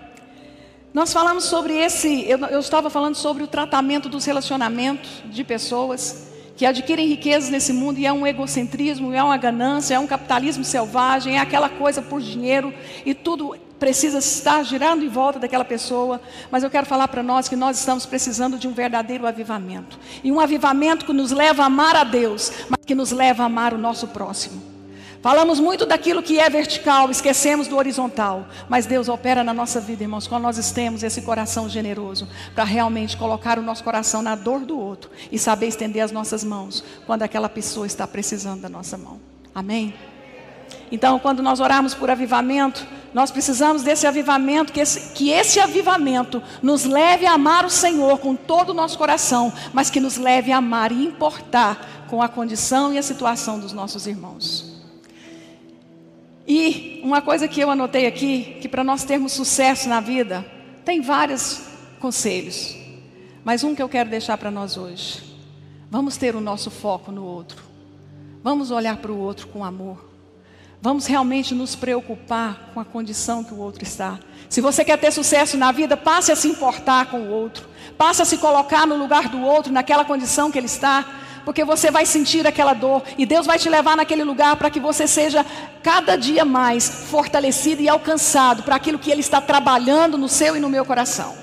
Nós 0.91 1.13
falamos 1.13 1.43
sobre 1.43 1.75
esse, 1.75 2.27
eu, 2.27 2.39
eu 2.39 2.59
estava 2.59 2.89
falando 2.89 3.13
sobre 3.13 3.43
o 3.43 3.47
tratamento 3.47 4.09
dos 4.09 4.25
relacionamentos 4.25 5.21
de 5.25 5.43
pessoas 5.43 6.31
que 6.55 6.65
adquirem 6.65 7.07
riquezas 7.07 7.51
nesse 7.51 7.71
mundo 7.71 7.99
e 7.99 8.07
é 8.07 8.11
um 8.11 8.25
egocentrismo, 8.25 9.13
é 9.13 9.21
uma 9.21 9.37
ganância, 9.37 9.93
é 9.93 9.99
um 9.99 10.07
capitalismo 10.07 10.63
selvagem, 10.63 11.37
é 11.37 11.39
aquela 11.39 11.69
coisa 11.69 12.01
por 12.01 12.19
dinheiro 12.19 12.73
e 13.05 13.13
tudo 13.13 13.55
precisa 13.79 14.19
estar 14.19 14.63
girando 14.63 15.03
em 15.03 15.09
volta 15.09 15.39
daquela 15.39 15.65
pessoa, 15.65 16.19
mas 16.51 16.63
eu 16.63 16.69
quero 16.69 16.85
falar 16.85 17.07
para 17.07 17.23
nós 17.23 17.47
que 17.47 17.55
nós 17.55 17.77
estamos 17.77 18.05
precisando 18.05 18.57
de 18.57 18.67
um 18.67 18.73
verdadeiro 18.73 19.27
avivamento. 19.27 19.99
E 20.23 20.31
um 20.31 20.39
avivamento 20.39 21.05
que 21.05 21.13
nos 21.13 21.31
leva 21.31 21.63
a 21.63 21.67
amar 21.67 21.95
a 21.95 22.03
Deus, 22.03 22.51
mas 22.69 22.85
que 22.85 22.95
nos 22.95 23.11
leva 23.11 23.43
a 23.43 23.45
amar 23.45 23.73
o 23.73 23.77
nosso 23.77 24.07
próximo. 24.07 24.77
Falamos 25.21 25.59
muito 25.59 25.85
daquilo 25.85 26.21
que 26.21 26.39
é 26.39 26.49
vertical, 26.49 27.09
esquecemos 27.09 27.67
do 27.67 27.75
horizontal, 27.75 28.47
mas 28.69 28.85
Deus 28.85 29.09
opera 29.09 29.43
na 29.43 29.53
nossa 29.53 29.81
vida, 29.81 30.03
irmãos, 30.03 30.27
quando 30.27 30.43
nós 30.43 30.71
temos 30.71 31.03
esse 31.03 31.21
coração 31.21 31.67
generoso, 31.67 32.27
para 32.53 32.63
realmente 32.63 33.17
colocar 33.17 33.57
o 33.57 33.63
nosso 33.63 33.83
coração 33.83 34.21
na 34.21 34.35
dor 34.35 34.59
do 34.61 34.79
outro 34.79 35.09
e 35.31 35.39
saber 35.39 35.67
estender 35.67 36.03
as 36.03 36.11
nossas 36.11 36.43
mãos 36.43 36.83
quando 37.05 37.23
aquela 37.23 37.49
pessoa 37.49 37.87
está 37.87 38.07
precisando 38.07 38.61
da 38.61 38.69
nossa 38.69 38.97
mão. 38.97 39.19
Amém? 39.53 39.93
Então, 40.91 41.19
quando 41.19 41.43
nós 41.43 41.59
orarmos 41.59 41.93
por 41.93 42.09
avivamento, 42.09 42.87
nós 43.13 43.31
precisamos 43.31 43.83
desse 43.83 44.07
avivamento, 44.07 44.71
que 44.71 44.79
esse, 44.79 45.13
que 45.13 45.29
esse 45.29 45.59
avivamento 45.59 46.41
nos 46.61 46.85
leve 46.85 47.25
a 47.25 47.33
amar 47.33 47.65
o 47.65 47.69
Senhor 47.69 48.19
com 48.19 48.35
todo 48.35 48.69
o 48.69 48.73
nosso 48.73 48.97
coração, 48.97 49.51
mas 49.73 49.89
que 49.89 49.99
nos 49.99 50.17
leve 50.17 50.51
a 50.51 50.57
amar 50.57 50.91
e 50.91 51.05
importar 51.05 52.05
com 52.09 52.21
a 52.21 52.29
condição 52.29 52.93
e 52.93 52.97
a 52.97 53.03
situação 53.03 53.59
dos 53.59 53.73
nossos 53.73 54.07
irmãos. 54.07 54.77
E 56.47 57.01
uma 57.03 57.21
coisa 57.21 57.47
que 57.47 57.59
eu 57.59 57.69
anotei 57.69 58.07
aqui, 58.07 58.57
que 58.61 58.69
para 58.69 58.83
nós 58.83 59.03
termos 59.03 59.33
sucesso 59.33 59.89
na 59.89 59.99
vida, 59.99 60.45
tem 60.85 61.01
vários 61.01 61.63
conselhos. 61.99 62.77
Mas 63.43 63.63
um 63.63 63.75
que 63.75 63.81
eu 63.81 63.89
quero 63.89 64.09
deixar 64.09 64.37
para 64.37 64.49
nós 64.49 64.77
hoje. 64.77 65.23
Vamos 65.91 66.15
ter 66.15 66.35
o 66.35 66.41
nosso 66.41 66.71
foco 66.71 67.11
no 67.11 67.23
outro. 67.25 67.63
Vamos 68.41 68.71
olhar 68.71 68.97
para 68.97 69.11
o 69.11 69.17
outro 69.17 69.47
com 69.47 69.65
amor. 69.65 70.06
Vamos 70.81 71.07
realmente 71.07 71.55
nos 71.55 71.75
preocupar 71.75 72.71
com 72.73 72.79
a 72.79 72.85
condição 72.85 73.43
que 73.43 73.53
o 73.53 73.57
outro 73.57 73.83
está. 73.83 74.19
Se 74.47 74.61
você 74.61 74.85
quer 74.85 74.97
ter 74.97 75.11
sucesso 75.11 75.57
na 75.57 75.71
vida, 75.71 75.97
passe 75.97 76.31
a 76.31 76.35
se 76.35 76.47
importar 76.47 77.07
com 77.07 77.21
o 77.21 77.29
outro. 77.29 77.67
Passe 77.97 78.21
a 78.21 78.25
se 78.25 78.37
colocar 78.37 78.85
no 78.85 78.95
lugar 78.95 79.27
do 79.27 79.41
outro, 79.41 79.73
naquela 79.73 80.05
condição 80.05 80.51
que 80.51 80.57
ele 80.57 80.67
está. 80.67 81.05
Porque 81.43 81.63
você 81.63 81.89
vai 81.89 82.05
sentir 82.05 82.45
aquela 82.45 82.73
dor. 82.73 83.01
E 83.17 83.25
Deus 83.25 83.47
vai 83.47 83.57
te 83.57 83.69
levar 83.69 83.97
naquele 83.97 84.23
lugar 84.23 84.55
para 84.55 84.69
que 84.69 84.79
você 84.79 85.07
seja 85.07 85.45
cada 85.81 86.15
dia 86.15 86.45
mais 86.45 87.07
fortalecido 87.09 87.81
e 87.81 87.89
alcançado 87.89 88.61
para 88.63 88.75
aquilo 88.75 88.99
que 88.99 89.09
Ele 89.09 89.21
está 89.21 89.41
trabalhando 89.41 90.17
no 90.17 90.29
seu 90.29 90.55
e 90.55 90.59
no 90.59 90.69
meu 90.69 90.85
coração. 90.85 91.35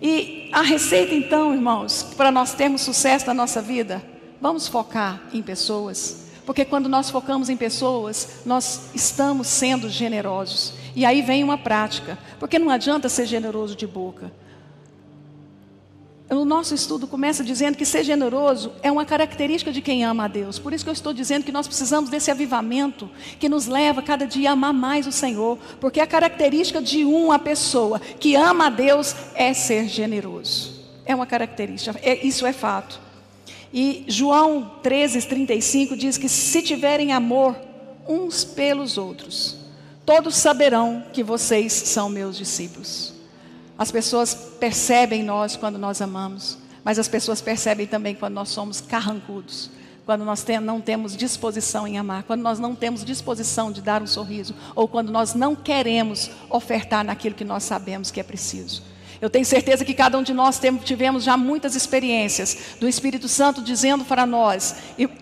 E 0.00 0.48
a 0.52 0.62
receita, 0.62 1.14
então, 1.14 1.52
irmãos, 1.52 2.04
para 2.16 2.30
nós 2.30 2.54
termos 2.54 2.82
sucesso 2.82 3.26
na 3.26 3.34
nossa 3.34 3.60
vida, 3.60 4.02
vamos 4.40 4.66
focar 4.66 5.20
em 5.32 5.42
pessoas. 5.42 6.27
Porque 6.48 6.64
quando 6.64 6.88
nós 6.88 7.10
focamos 7.10 7.50
em 7.50 7.58
pessoas, 7.58 8.40
nós 8.46 8.88
estamos 8.94 9.48
sendo 9.48 9.86
generosos. 9.90 10.72
E 10.96 11.04
aí 11.04 11.20
vem 11.20 11.44
uma 11.44 11.58
prática. 11.58 12.18
Porque 12.40 12.58
não 12.58 12.70
adianta 12.70 13.06
ser 13.10 13.26
generoso 13.26 13.76
de 13.76 13.86
boca. 13.86 14.32
O 16.30 16.46
nosso 16.46 16.74
estudo 16.74 17.06
começa 17.06 17.44
dizendo 17.44 17.76
que 17.76 17.84
ser 17.84 18.02
generoso 18.02 18.72
é 18.82 18.90
uma 18.90 19.04
característica 19.04 19.70
de 19.70 19.82
quem 19.82 20.06
ama 20.06 20.24
a 20.24 20.26
Deus. 20.26 20.58
Por 20.58 20.72
isso 20.72 20.84
que 20.84 20.88
eu 20.88 20.94
estou 20.94 21.12
dizendo 21.12 21.44
que 21.44 21.52
nós 21.52 21.66
precisamos 21.66 22.08
desse 22.08 22.30
avivamento 22.30 23.10
que 23.38 23.46
nos 23.46 23.66
leva 23.66 24.00
cada 24.00 24.26
dia 24.26 24.48
a 24.48 24.52
amar 24.54 24.72
mais 24.72 25.06
o 25.06 25.12
Senhor. 25.12 25.58
Porque 25.78 26.00
a 26.00 26.06
característica 26.06 26.80
de 26.80 27.04
uma 27.04 27.38
pessoa 27.38 28.00
que 28.00 28.34
ama 28.34 28.68
a 28.68 28.70
Deus 28.70 29.14
é 29.34 29.52
ser 29.52 29.86
generoso. 29.86 30.82
É 31.04 31.14
uma 31.14 31.26
característica, 31.26 32.00
é, 32.02 32.26
isso 32.26 32.46
é 32.46 32.54
fato. 32.54 33.07
E 33.72 34.04
João 34.08 34.78
13, 34.82 35.26
35 35.26 35.96
diz 35.96 36.16
que 36.16 36.28
se 36.28 36.62
tiverem 36.62 37.12
amor 37.12 37.56
uns 38.08 38.44
pelos 38.44 38.96
outros, 38.96 39.56
todos 40.06 40.34
saberão 40.36 41.04
que 41.12 41.22
vocês 41.22 41.72
são 41.72 42.08
meus 42.08 42.36
discípulos. 42.36 43.12
As 43.76 43.90
pessoas 43.90 44.34
percebem 44.34 45.22
nós 45.22 45.54
quando 45.54 45.78
nós 45.78 46.00
amamos, 46.00 46.58
mas 46.82 46.98
as 46.98 47.06
pessoas 47.06 47.40
percebem 47.40 47.86
também 47.86 48.14
quando 48.14 48.34
nós 48.34 48.48
somos 48.48 48.80
carrancudos, 48.80 49.70
quando 50.06 50.24
nós 50.24 50.42
não 50.62 50.80
temos 50.80 51.14
disposição 51.14 51.86
em 51.86 51.98
amar, 51.98 52.22
quando 52.22 52.40
nós 52.40 52.58
não 52.58 52.74
temos 52.74 53.04
disposição 53.04 53.70
de 53.70 53.82
dar 53.82 54.02
um 54.02 54.06
sorriso, 54.06 54.54
ou 54.74 54.88
quando 54.88 55.12
nós 55.12 55.34
não 55.34 55.54
queremos 55.54 56.30
ofertar 56.48 57.04
naquilo 57.04 57.34
que 57.34 57.44
nós 57.44 57.62
sabemos 57.62 58.10
que 58.10 58.18
é 58.18 58.22
preciso. 58.22 58.82
Eu 59.20 59.28
tenho 59.28 59.44
certeza 59.44 59.84
que 59.84 59.94
cada 59.94 60.16
um 60.16 60.22
de 60.22 60.32
nós 60.32 60.60
tivemos 60.84 61.24
já 61.24 61.36
muitas 61.36 61.74
experiências 61.74 62.76
do 62.78 62.88
Espírito 62.88 63.28
Santo 63.28 63.62
dizendo 63.62 64.04
para 64.04 64.24
nós. 64.24 64.76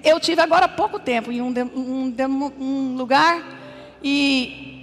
Eu 0.05 0.21
tive 0.21 0.41
agora 0.41 0.67
há 0.67 0.69
pouco 0.69 0.99
tempo 0.99 1.33
em 1.33 1.41
um, 1.41 1.53
um, 1.75 2.53
um 2.59 2.97
lugar 2.97 3.43
e 4.03 4.77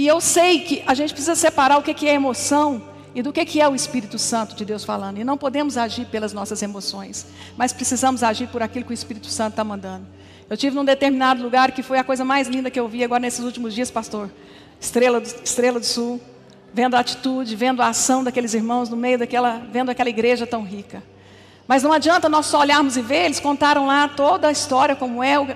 e 0.00 0.06
eu 0.06 0.18
sei 0.18 0.60
que 0.60 0.82
a 0.86 0.94
gente 0.94 1.12
precisa 1.12 1.34
separar 1.34 1.76
o 1.76 1.82
que 1.82 2.08
é 2.08 2.14
emoção 2.14 2.82
e 3.14 3.20
do 3.20 3.34
que 3.34 3.60
é 3.60 3.68
o 3.68 3.74
Espírito 3.74 4.18
Santo 4.18 4.54
de 4.54 4.64
Deus 4.64 4.82
falando. 4.82 5.18
E 5.18 5.24
não 5.24 5.36
podemos 5.36 5.76
agir 5.76 6.06
pelas 6.06 6.32
nossas 6.32 6.62
emoções, 6.62 7.26
mas 7.54 7.70
precisamos 7.70 8.22
agir 8.22 8.46
por 8.48 8.62
aquilo 8.62 8.86
que 8.86 8.92
o 8.92 8.94
Espírito 8.94 9.26
Santo 9.26 9.50
está 9.50 9.62
mandando. 9.62 10.06
Eu 10.48 10.56
tive 10.56 10.74
num 10.74 10.86
determinado 10.86 11.42
lugar 11.42 11.72
que 11.72 11.82
foi 11.82 11.98
a 11.98 12.04
coisa 12.04 12.24
mais 12.24 12.48
linda 12.48 12.70
que 12.70 12.80
eu 12.80 12.88
vi 12.88 13.04
agora 13.04 13.20
nesses 13.20 13.44
últimos 13.44 13.74
dias, 13.74 13.90
pastor. 13.90 14.30
Estrela 14.80 15.20
do, 15.20 15.26
Estrela 15.26 15.78
do 15.78 15.84
Sul, 15.84 16.18
vendo 16.72 16.94
a 16.94 17.00
atitude, 17.00 17.56
vendo 17.56 17.82
a 17.82 17.88
ação 17.88 18.22
daqueles 18.22 18.54
irmãos 18.54 18.88
no 18.88 18.96
meio 18.96 19.18
daquela, 19.18 19.60
vendo 19.70 19.90
aquela 19.90 20.08
igreja 20.08 20.46
tão 20.46 20.62
rica. 20.62 21.02
Mas 21.66 21.82
não 21.82 21.92
adianta 21.92 22.28
nós 22.28 22.46
só 22.46 22.60
olharmos 22.60 22.96
e 22.96 23.02
ver, 23.02 23.26
eles 23.26 23.40
contaram 23.40 23.86
lá 23.86 24.08
toda 24.08 24.48
a 24.48 24.52
história, 24.52 24.96
como 24.96 25.22
é 25.22 25.38
o, 25.38 25.46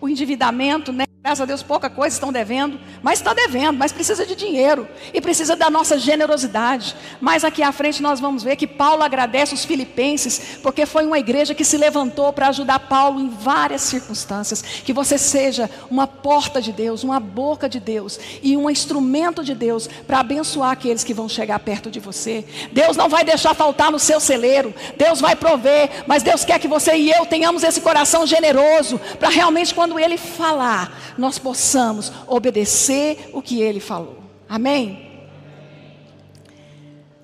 o 0.00 0.08
endividamento, 0.08 0.92
né? 0.92 1.04
Graças 1.26 1.40
a 1.40 1.44
Deus, 1.44 1.60
pouca 1.60 1.90
coisa 1.90 2.14
estão 2.14 2.30
devendo, 2.30 2.78
mas 3.02 3.18
está 3.18 3.34
devendo, 3.34 3.76
mas 3.76 3.90
precisa 3.90 4.24
de 4.24 4.36
dinheiro 4.36 4.86
e 5.12 5.20
precisa 5.20 5.56
da 5.56 5.68
nossa 5.68 5.98
generosidade. 5.98 6.94
Mas 7.20 7.42
aqui 7.42 7.64
à 7.64 7.72
frente 7.72 8.00
nós 8.00 8.20
vamos 8.20 8.44
ver 8.44 8.54
que 8.54 8.64
Paulo 8.64 9.02
agradece 9.02 9.52
os 9.52 9.64
filipenses, 9.64 10.58
porque 10.62 10.86
foi 10.86 11.04
uma 11.04 11.18
igreja 11.18 11.52
que 11.52 11.64
se 11.64 11.76
levantou 11.76 12.32
para 12.32 12.46
ajudar 12.46 12.78
Paulo 12.78 13.18
em 13.18 13.28
várias 13.28 13.82
circunstâncias. 13.82 14.62
Que 14.62 14.92
você 14.92 15.18
seja 15.18 15.68
uma 15.90 16.06
porta 16.06 16.62
de 16.62 16.70
Deus, 16.70 17.02
uma 17.02 17.18
boca 17.18 17.68
de 17.68 17.80
Deus 17.80 18.20
e 18.40 18.56
um 18.56 18.70
instrumento 18.70 19.42
de 19.42 19.52
Deus 19.52 19.88
para 20.06 20.20
abençoar 20.20 20.70
aqueles 20.70 21.02
que 21.02 21.12
vão 21.12 21.28
chegar 21.28 21.58
perto 21.58 21.90
de 21.90 21.98
você. 21.98 22.44
Deus 22.70 22.96
não 22.96 23.08
vai 23.08 23.24
deixar 23.24 23.52
faltar 23.52 23.90
no 23.90 23.98
seu 23.98 24.20
celeiro, 24.20 24.72
Deus 24.96 25.20
vai 25.20 25.34
prover, 25.34 26.04
mas 26.06 26.22
Deus 26.22 26.44
quer 26.44 26.60
que 26.60 26.68
você 26.68 26.94
e 26.94 27.10
eu 27.10 27.26
tenhamos 27.26 27.64
esse 27.64 27.80
coração 27.80 28.24
generoso 28.24 29.00
para 29.18 29.28
realmente 29.28 29.74
quando 29.74 29.98
Ele 29.98 30.16
falar 30.16 31.15
nós 31.18 31.38
possamos 31.38 32.12
obedecer 32.26 33.30
o 33.32 33.42
que 33.42 33.60
ele 33.60 33.80
falou. 33.80 34.18
Amém? 34.48 35.06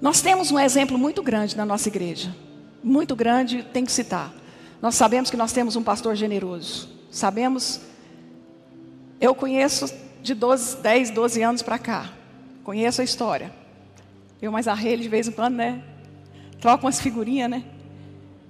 Nós 0.01 0.21
temos 0.21 0.51
um 0.51 0.59
exemplo 0.59 0.99
muito 0.99 1.23
grande 1.23 1.57
na 1.57 1.65
nossa 1.65 1.89
igreja. 1.89 2.35
Muito 2.83 3.15
grande, 3.15 3.63
tem 3.63 3.85
que 3.85 3.93
citar. 3.93 4.33
Nós 4.81 4.97
sabemos 4.97 5.31
que 5.31 5.37
nós 5.37 5.53
temos 5.53 5.77
um 5.77 5.83
pastor 5.83 6.17
generoso. 6.17 6.89
Sabemos. 7.11 7.81
Eu 9.21 9.35
conheço 9.35 9.93
de 10.21 10.35
12, 10.35 10.79
10, 10.79 11.11
12 11.11 11.43
anos 11.43 11.63
para 11.63 11.79
cá. 11.79 12.13
Conheço 12.65 13.01
a 13.01 13.05
história. 13.05 13.53
Eu 14.41 14.51
mais 14.51 14.67
a 14.67 14.75
ele 14.83 15.03
de 15.03 15.09
vez 15.09 15.29
em 15.29 15.33
quando, 15.33 15.55
né? 15.55 15.83
Troca 16.61 16.85
umas 16.85 17.01
figurinhas, 17.01 17.49
né? 17.49 17.65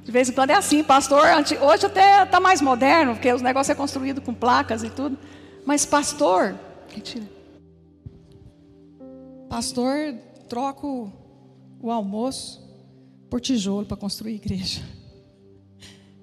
De 0.04 0.10
vez 0.10 0.28
em 0.28 0.32
quando 0.32 0.50
é 0.50 0.54
assim, 0.54 0.82
pastor. 0.82 1.22
Hoje 1.60 1.86
até 1.86 2.24
está 2.24 2.40
mais 2.40 2.60
moderno, 2.60 3.14
porque 3.14 3.32
os 3.32 3.40
negócios 3.40 3.70
é 3.70 3.74
construído 3.74 4.20
com 4.20 4.34
placas 4.34 4.82
e 4.82 4.90
tudo. 4.90 5.16
Mas 5.64 5.86
pastor, 5.86 6.58
mentira. 6.92 7.24
Pastor 9.48 10.14
troca 10.48 10.86
o, 10.86 11.12
o 11.80 11.90
almoço 11.90 12.60
por 13.30 13.40
tijolo 13.40 13.86
para 13.86 13.96
construir 13.96 14.34
igreja. 14.34 14.82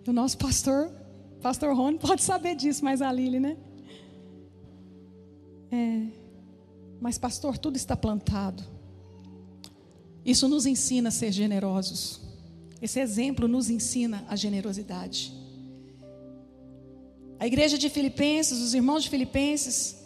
E 0.05 0.09
o 0.09 0.13
nosso 0.13 0.38
pastor, 0.38 0.91
pastor 1.41 1.75
Rony, 1.75 1.98
pode 2.00 2.21
saber 2.21 2.55
disso, 2.55 2.83
mas 2.83 3.01
a 3.01 3.12
Lili, 3.12 3.39
né? 3.39 3.57
É, 5.71 6.07
mas 7.00 7.17
pastor, 7.17 7.57
tudo 7.57 7.77
está 7.77 7.95
plantado. 7.95 8.63
Isso 10.25 10.48
nos 10.48 10.65
ensina 10.65 11.09
a 11.09 11.12
ser 11.12 11.31
generosos. 11.31 12.28
Esse 12.81 13.00
exemplo 13.00 13.48
nos 13.48 13.69
ensina 13.69 14.25
a 14.27 14.36
generosidade. 14.36 15.33
A 17.38 17.48
igreja 17.48 17.77
de 17.77 17.89
Filipenses, 17.89 18.59
os 18.59 18.74
irmãos 18.74 19.03
de 19.03 19.09
Filipenses, 19.09 19.98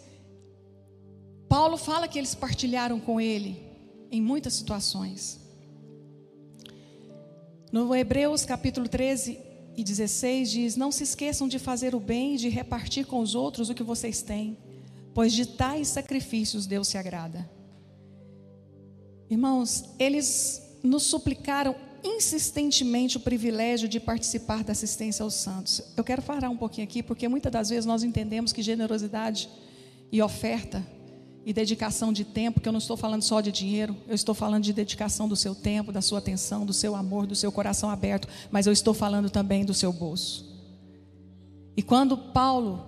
Paulo 1.48 1.76
fala 1.76 2.08
que 2.08 2.18
eles 2.18 2.34
partilharam 2.34 2.98
com 2.98 3.20
ele 3.20 3.62
em 4.10 4.20
muitas 4.20 4.54
situações. 4.54 5.40
No 7.72 7.94
Hebreus 7.94 8.44
capítulo 8.44 8.88
13 8.88 9.38
e 9.76 9.82
16 9.82 10.50
diz: 10.50 10.76
Não 10.76 10.92
se 10.92 11.02
esqueçam 11.02 11.48
de 11.48 11.58
fazer 11.58 11.94
o 11.94 12.00
bem 12.00 12.34
e 12.34 12.38
de 12.38 12.48
repartir 12.48 13.06
com 13.06 13.20
os 13.20 13.34
outros 13.34 13.68
o 13.68 13.74
que 13.74 13.82
vocês 13.82 14.22
têm, 14.22 14.56
pois 15.12 15.32
de 15.32 15.46
tais 15.46 15.88
sacrifícios 15.88 16.66
Deus 16.66 16.88
se 16.88 16.98
agrada. 16.98 17.48
Irmãos, 19.28 19.84
eles 19.98 20.62
nos 20.82 21.04
suplicaram 21.04 21.74
insistentemente 22.04 23.16
o 23.16 23.20
privilégio 23.20 23.88
de 23.88 23.98
participar 23.98 24.62
da 24.62 24.72
assistência 24.72 25.22
aos 25.22 25.34
santos. 25.34 25.82
Eu 25.96 26.04
quero 26.04 26.20
parar 26.20 26.50
um 26.50 26.56
pouquinho 26.56 26.84
aqui, 26.84 27.02
porque 27.02 27.26
muitas 27.26 27.50
das 27.50 27.70
vezes 27.70 27.86
nós 27.86 28.04
entendemos 28.04 28.52
que 28.52 28.62
generosidade 28.62 29.48
e 30.12 30.20
oferta 30.20 30.86
e 31.46 31.52
dedicação 31.52 32.12
de 32.12 32.24
tempo, 32.24 32.60
que 32.60 32.68
eu 32.68 32.72
não 32.72 32.78
estou 32.78 32.96
falando 32.96 33.22
só 33.22 33.40
de 33.40 33.50
dinheiro, 33.50 33.96
eu 34.06 34.14
estou 34.14 34.34
falando 34.34 34.62
de 34.62 34.72
dedicação 34.72 35.28
do 35.28 35.36
seu 35.36 35.54
tempo, 35.54 35.92
da 35.92 36.00
sua 36.00 36.18
atenção, 36.18 36.64
do 36.64 36.72
seu 36.72 36.94
amor, 36.94 37.26
do 37.26 37.34
seu 37.34 37.50
coração 37.50 37.90
aberto, 37.90 38.28
mas 38.50 38.66
eu 38.66 38.72
estou 38.72 38.94
falando 38.94 39.28
também 39.28 39.64
do 39.64 39.74
seu 39.74 39.92
bolso. 39.92 40.54
E 41.76 41.82
quando 41.82 42.16
Paulo, 42.16 42.84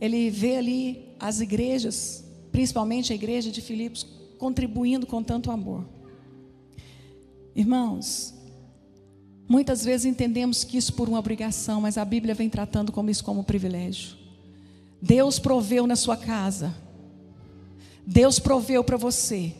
ele 0.00 0.28
vê 0.28 0.56
ali 0.56 1.14
as 1.18 1.40
igrejas, 1.40 2.24
principalmente 2.50 3.12
a 3.12 3.14
igreja 3.14 3.50
de 3.50 3.60
Filipos, 3.60 4.06
contribuindo 4.38 5.06
com 5.06 5.22
tanto 5.22 5.50
amor. 5.50 5.84
Irmãos, 7.54 8.34
Muitas 9.48 9.84
vezes 9.84 10.06
entendemos 10.06 10.64
que 10.64 10.78
isso 10.78 10.92
por 10.94 11.08
uma 11.08 11.18
obrigação, 11.18 11.80
mas 11.80 11.98
a 11.98 12.04
Bíblia 12.04 12.34
vem 12.34 12.48
tratando 12.48 12.90
como 12.90 13.10
isso 13.10 13.22
como 13.22 13.40
um 13.40 13.44
privilégio. 13.44 14.16
Deus 15.00 15.38
proveu 15.38 15.86
na 15.86 15.96
sua 15.96 16.16
casa. 16.16 16.74
Deus 18.06 18.38
proveu 18.38 18.82
para 18.82 18.96
você. 18.96 19.54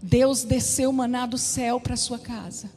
Deus 0.00 0.44
desceu 0.44 0.90
o 0.90 0.92
maná 0.92 1.26
do 1.26 1.36
céu 1.36 1.80
para 1.80 1.96
sua 1.96 2.18
casa. 2.18 2.70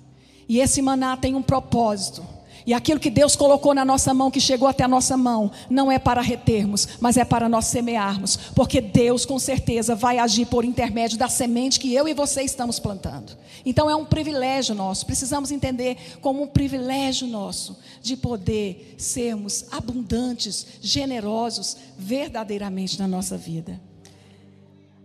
E 0.49 0.59
esse 0.59 0.81
maná 0.81 1.15
tem 1.15 1.35
um 1.35 1.41
propósito. 1.41 2.23
E 2.65 2.73
aquilo 2.73 2.99
que 2.99 3.09
Deus 3.09 3.35
colocou 3.35 3.73
na 3.73 3.83
nossa 3.83 4.13
mão, 4.13 4.31
que 4.31 4.39
chegou 4.39 4.67
até 4.67 4.83
a 4.83 4.87
nossa 4.87 5.17
mão, 5.17 5.51
não 5.69 5.91
é 5.91 5.99
para 5.99 6.21
retermos, 6.21 6.87
mas 6.99 7.17
é 7.17 7.25
para 7.25 7.49
nós 7.49 7.65
semearmos, 7.65 8.37
porque 8.55 8.79
Deus 8.79 9.25
com 9.25 9.37
certeza 9.37 9.95
vai 9.95 10.17
agir 10.17 10.45
por 10.45 10.63
intermédio 10.63 11.17
da 11.17 11.27
semente 11.27 11.79
que 11.79 11.93
eu 11.93 12.07
e 12.07 12.13
você 12.13 12.41
estamos 12.41 12.79
plantando. 12.79 13.37
Então 13.65 13.89
é 13.89 13.95
um 13.95 14.05
privilégio 14.05 14.75
nosso, 14.75 15.05
precisamos 15.05 15.51
entender 15.51 15.97
como 16.21 16.43
um 16.43 16.47
privilégio 16.47 17.27
nosso 17.27 17.77
de 18.01 18.15
poder 18.15 18.95
sermos 18.97 19.65
abundantes, 19.71 20.65
generosos, 20.81 21.77
verdadeiramente 21.97 22.99
na 22.99 23.07
nossa 23.07 23.37
vida. 23.37 23.79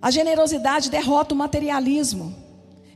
A 0.01 0.11
generosidade 0.11 0.91
derrota 0.91 1.35
o 1.35 1.39
materialismo. 1.39 2.48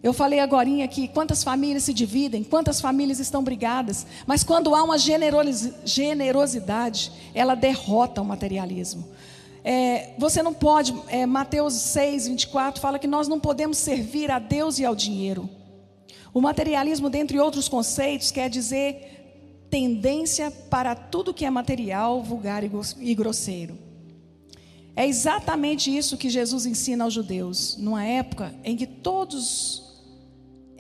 Eu 0.03 0.13
falei 0.13 0.41
agora 0.41 0.69
aqui 0.83 1.07
quantas 1.07 1.45
famílias 1.45 1.85
se 1.85 1.95
dividem, 1.95 2.43
quantas 2.43 2.81
famílias 2.81 3.21
estão 3.21 3.45
brigadas, 3.45 4.05
mas 4.27 4.43
quando 4.43 4.75
há 4.75 4.83
uma 4.83 4.99
generosidade, 4.99 7.13
ela 7.33 7.55
derrota 7.55 8.21
o 8.21 8.25
materialismo. 8.25 9.09
É, 9.65 10.11
você 10.19 10.43
não 10.43 10.53
pode, 10.53 10.93
é, 11.07 11.25
Mateus 11.25 11.75
6, 11.75 12.27
24 12.27 12.81
fala 12.81 12.99
que 12.99 13.07
nós 13.07 13.29
não 13.29 13.39
podemos 13.39 13.79
servir 13.79 14.29
a 14.31 14.41
Deus 14.41 14.81
e 14.81 14.85
ao 14.85 14.97
dinheiro. 14.97 15.49
O 16.35 16.41
materialismo, 16.41 17.09
dentre 17.09 17.39
outros 17.39 17.69
conceitos, 17.69 18.33
quer 18.33 18.51
dizer 18.51 19.21
tendência 19.71 20.51
para 20.51 20.97
tudo 20.97 21.33
que 21.33 21.45
é 21.45 21.51
material, 21.51 22.21
vulgar 22.23 22.65
e 22.65 23.15
grosseiro. 23.15 23.79
É 24.95 25.07
exatamente 25.07 25.97
isso 25.97 26.19
que 26.19 26.29
Jesus 26.29 26.67
ensina 26.67 27.05
aos 27.05 27.15
judeus, 27.15 27.79
numa 27.79 28.05
época 28.05 28.55
em 28.63 28.77
que 28.77 28.87
todos 28.87 29.82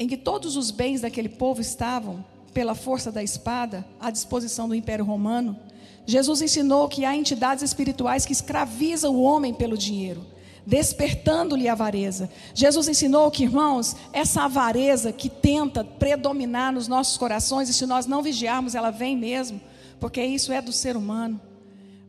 em 0.03 0.09
que 0.09 0.17
todos 0.17 0.57
os 0.57 0.73
bens 0.73 1.01
daquele 1.01 1.29
povo 1.29 1.61
estavam, 1.61 2.25
pela 2.53 2.75
força 2.75 3.13
da 3.13 3.23
espada, 3.23 3.87
à 4.01 4.11
disposição 4.11 4.69
do 4.69 4.75
Império 4.75 5.05
Romano, 5.05 5.57
Jesus 6.05 6.43
ensinou 6.43 6.89
que 6.89 7.05
há 7.05 7.17
entidades 7.17 7.63
espirituais 7.63 8.27
que 8.27 8.33
escravizam 8.33 9.15
o 9.15 9.23
homem 9.23 9.55
pelo 9.55 9.79
dinheiro, 9.79 10.27
despertando-lhe 10.67 11.69
a 11.69 11.73
avareza. 11.73 12.29
Jesus 12.53 12.89
ensinou 12.89 13.31
que, 13.31 13.45
irmãos, 13.45 13.95
essa 14.13 14.43
avareza 14.43 15.13
que 15.13 15.29
tenta 15.29 15.85
predominar 15.85 16.73
nos 16.73 16.89
nossos 16.89 17.17
corações, 17.17 17.69
e 17.69 17.73
se 17.73 17.87
nós 17.87 18.05
não 18.05 18.23
vigiarmos, 18.23 18.75
ela 18.75 18.91
vem 18.91 19.17
mesmo, 19.17 19.61
porque 20.01 20.21
isso 20.21 20.53
é 20.53 20.61
do 20.61 20.73
ser 20.73 20.97
humano. 20.97 21.41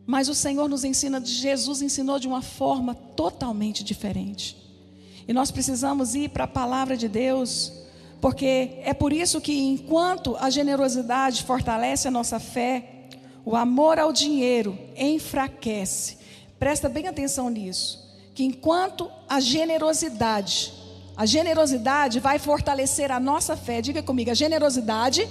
Mas 0.04 0.28
o 0.28 0.34
Senhor 0.34 0.68
nos 0.68 0.84
ensina, 0.84 1.24
Jesus 1.24 1.84
ensinou 1.84 2.18
de 2.18 2.28
uma 2.28 2.42
forma 2.42 2.96
totalmente 2.96 3.84
diferente. 3.84 4.58
E 5.28 5.32
nós 5.32 5.52
precisamos 5.52 6.16
ir 6.16 6.30
para 6.30 6.44
a 6.44 6.48
palavra 6.48 6.98
de 6.98 7.08
Deus, 7.08 7.83
porque 8.24 8.80
é 8.86 8.94
por 8.94 9.12
isso 9.12 9.42
que, 9.42 9.52
enquanto 9.52 10.38
a 10.40 10.50
generosidade 10.50 11.44
fortalece 11.44 12.08
a 12.08 12.12
nossa 12.12 12.40
fé, 12.40 13.10
o 13.44 13.54
amor 13.54 14.00
ao 14.00 14.14
dinheiro 14.14 14.80
enfraquece. 14.96 16.20
Presta 16.58 16.88
bem 16.88 17.06
atenção 17.06 17.50
nisso. 17.50 18.02
Que 18.34 18.46
enquanto 18.46 19.12
a 19.28 19.42
generosidade, 19.42 20.74
a 21.18 21.26
generosidade 21.26 22.22
vai 22.22 22.40
fortalecer 22.40 23.12
a 23.12 23.20
nossa 23.20 23.58
fé. 23.58 23.82
Diga 23.82 24.02
comigo, 24.02 24.32
a 24.32 24.34
generosidade 24.34 25.28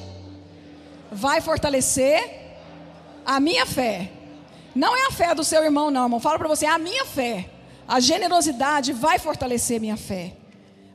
vai 1.11 1.40
fortalecer 1.40 2.58
a 3.25 3.40
minha 3.40 3.64
fé. 3.64 4.12
Não 4.75 4.94
é 4.94 5.06
a 5.06 5.11
fé 5.11 5.34
do 5.34 5.44
seu 5.44 5.64
irmão, 5.64 5.90
não, 5.90 6.02
irmão. 6.02 6.20
Fala 6.20 6.38
para 6.38 6.46
você, 6.46 6.66
é 6.66 6.70
a 6.70 6.78
minha 6.78 7.06
fé. 7.06 7.49
A 7.88 8.00
generosidade 8.00 8.92
vai 8.92 9.18
fortalecer 9.18 9.80
minha 9.80 9.96
fé. 9.96 10.41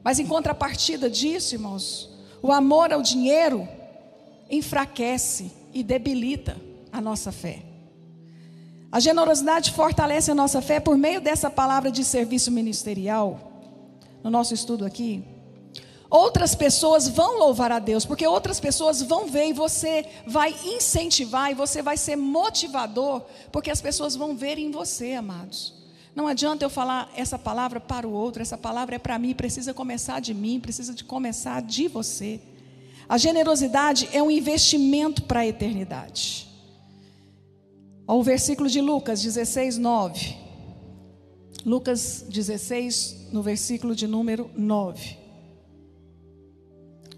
Mas 0.07 0.19
em 0.19 0.25
contrapartida 0.25 1.09
disso, 1.09 1.53
irmãos, 1.53 2.09
o 2.41 2.53
amor 2.53 2.93
ao 2.93 3.01
dinheiro 3.01 3.67
enfraquece 4.49 5.51
e 5.73 5.83
debilita 5.83 6.55
a 6.93 7.01
nossa 7.01 7.29
fé. 7.29 7.61
A 8.89 9.01
generosidade 9.01 9.73
fortalece 9.73 10.31
a 10.31 10.33
nossa 10.33 10.61
fé 10.61 10.79
por 10.79 10.97
meio 10.97 11.19
dessa 11.19 11.49
palavra 11.49 11.91
de 11.91 12.05
serviço 12.05 12.49
ministerial. 12.49 13.51
No 14.23 14.29
nosso 14.29 14.53
estudo 14.53 14.85
aqui, 14.85 15.25
outras 16.09 16.55
pessoas 16.55 17.09
vão 17.09 17.37
louvar 17.37 17.73
a 17.73 17.79
Deus, 17.79 18.05
porque 18.05 18.25
outras 18.25 18.61
pessoas 18.61 19.01
vão 19.01 19.27
ver 19.27 19.49
e 19.49 19.53
você 19.53 20.05
vai 20.25 20.55
incentivar 20.63 21.51
e 21.51 21.53
você 21.53 21.81
vai 21.81 21.97
ser 21.97 22.15
motivador, 22.15 23.23
porque 23.51 23.69
as 23.69 23.81
pessoas 23.81 24.15
vão 24.15 24.37
ver 24.37 24.57
em 24.57 24.71
você, 24.71 25.15
amados. 25.15 25.76
Não 26.17 26.27
adianta 26.27 26.65
eu 26.65 26.69
falar 26.71 27.11
essa 27.15 27.37
palavra 27.37 27.79
para 27.79 28.07
o 28.07 28.11
outro, 28.11 28.41
essa 28.41 28.57
palavra 28.57 28.95
é 28.95 28.97
para 28.97 29.19
mim, 29.19 29.35
precisa 29.35 29.71
começar 29.71 30.19
de 30.19 30.33
mim, 30.33 30.59
precisa 30.59 30.91
de 30.91 31.03
começar 31.03 31.61
de 31.61 31.87
você. 31.87 32.39
A 33.07 33.19
generosidade 33.19 34.09
é 34.11 34.23
um 34.23 34.31
investimento 34.31 35.21
para 35.21 35.41
a 35.41 35.47
eternidade. 35.47 36.47
Ao 38.07 38.23
versículo 38.23 38.67
de 38.67 38.81
Lucas 38.81 39.21
16, 39.21 39.77
9. 39.77 40.35
Lucas 41.63 42.25
16, 42.27 43.27
no 43.31 43.43
versículo 43.43 43.95
de 43.95 44.07
número 44.07 44.49
9. 44.57 45.19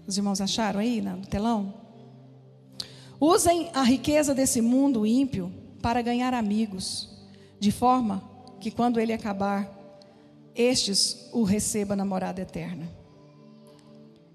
Os 0.06 0.18
irmãos 0.18 0.42
acharam 0.42 0.78
aí 0.78 1.00
no 1.00 1.24
telão? 1.24 1.72
Usem 3.18 3.70
a 3.72 3.82
riqueza 3.82 4.34
desse 4.34 4.60
mundo 4.60 5.06
ímpio 5.06 5.50
para 5.80 6.02
ganhar 6.02 6.34
amigos, 6.34 7.08
de 7.58 7.72
forma 7.72 8.28
que 8.60 8.70
quando 8.70 9.00
ele 9.00 9.12
acabar, 9.12 9.68
estes 10.54 11.28
o 11.32 11.42
receba 11.42 11.96
na 11.96 12.04
morada 12.04 12.42
eterna. 12.42 12.88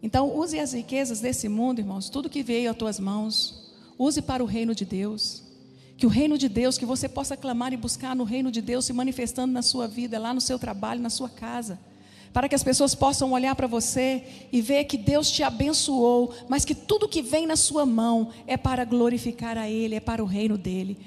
Então, 0.01 0.35
use 0.35 0.59
as 0.59 0.73
riquezas 0.73 1.19
desse 1.19 1.47
mundo, 1.47 1.79
irmãos, 1.79 2.09
tudo 2.09 2.29
que 2.29 2.43
veio 2.43 2.69
às 2.69 2.77
tuas 2.77 2.99
mãos, 2.99 3.73
use 3.97 4.21
para 4.21 4.43
o 4.43 4.45
reino 4.47 4.75
de 4.75 4.85
Deus. 4.85 5.43
Que 5.97 6.05
o 6.05 6.09
reino 6.09 6.37
de 6.37 6.49
Deus, 6.49 6.77
que 6.77 6.85
você 6.85 7.07
possa 7.07 7.37
clamar 7.37 7.71
e 7.73 7.77
buscar 7.77 8.15
no 8.15 8.23
reino 8.23 8.51
de 8.51 8.61
Deus 8.61 8.85
se 8.85 8.93
manifestando 8.93 9.53
na 9.53 9.61
sua 9.61 9.87
vida, 9.87 10.19
lá 10.19 10.33
no 10.33 10.41
seu 10.41 10.59
trabalho, 10.59 11.01
na 11.01 11.09
sua 11.09 11.29
casa. 11.29 11.79
Para 12.33 12.49
que 12.49 12.55
as 12.55 12.63
pessoas 12.63 12.93
possam 12.93 13.31
olhar 13.31 13.55
para 13.55 13.65
você 13.65 14.23
e 14.51 14.61
ver 14.61 14.83
que 14.83 14.97
Deus 14.97 15.31
te 15.31 15.41
abençoou, 15.41 16.33
mas 16.49 16.65
que 16.65 16.75
tudo 16.75 17.07
que 17.07 17.21
vem 17.21 17.47
na 17.47 17.55
sua 17.55 17.85
mão 17.85 18.29
é 18.45 18.57
para 18.57 18.83
glorificar 18.83 19.57
a 19.57 19.69
Ele, 19.69 19.95
é 19.95 20.01
para 20.01 20.21
o 20.21 20.27
reino 20.27 20.57
dEle. 20.57 20.97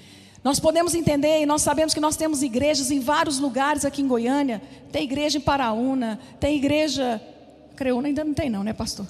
Nós 0.42 0.60
podemos 0.60 0.94
entender 0.94 1.42
e 1.42 1.46
nós 1.46 1.62
sabemos 1.62 1.92
que 1.92 2.00
nós 2.00 2.16
temos 2.16 2.42
igrejas 2.42 2.90
em 2.90 3.00
vários 3.00 3.38
lugares 3.38 3.84
aqui 3.84 4.02
em 4.02 4.08
Goiânia. 4.08 4.62
Tem 4.92 5.02
igreja 5.02 5.38
em 5.38 5.40
Paraúna, 5.40 6.18
tem 6.38 6.56
igreja. 6.56 7.20
Creúna 7.74 8.08
ainda 8.08 8.24
não 8.24 8.34
tem, 8.34 8.48
não, 8.48 8.62
né, 8.62 8.72
pastor? 8.72 9.06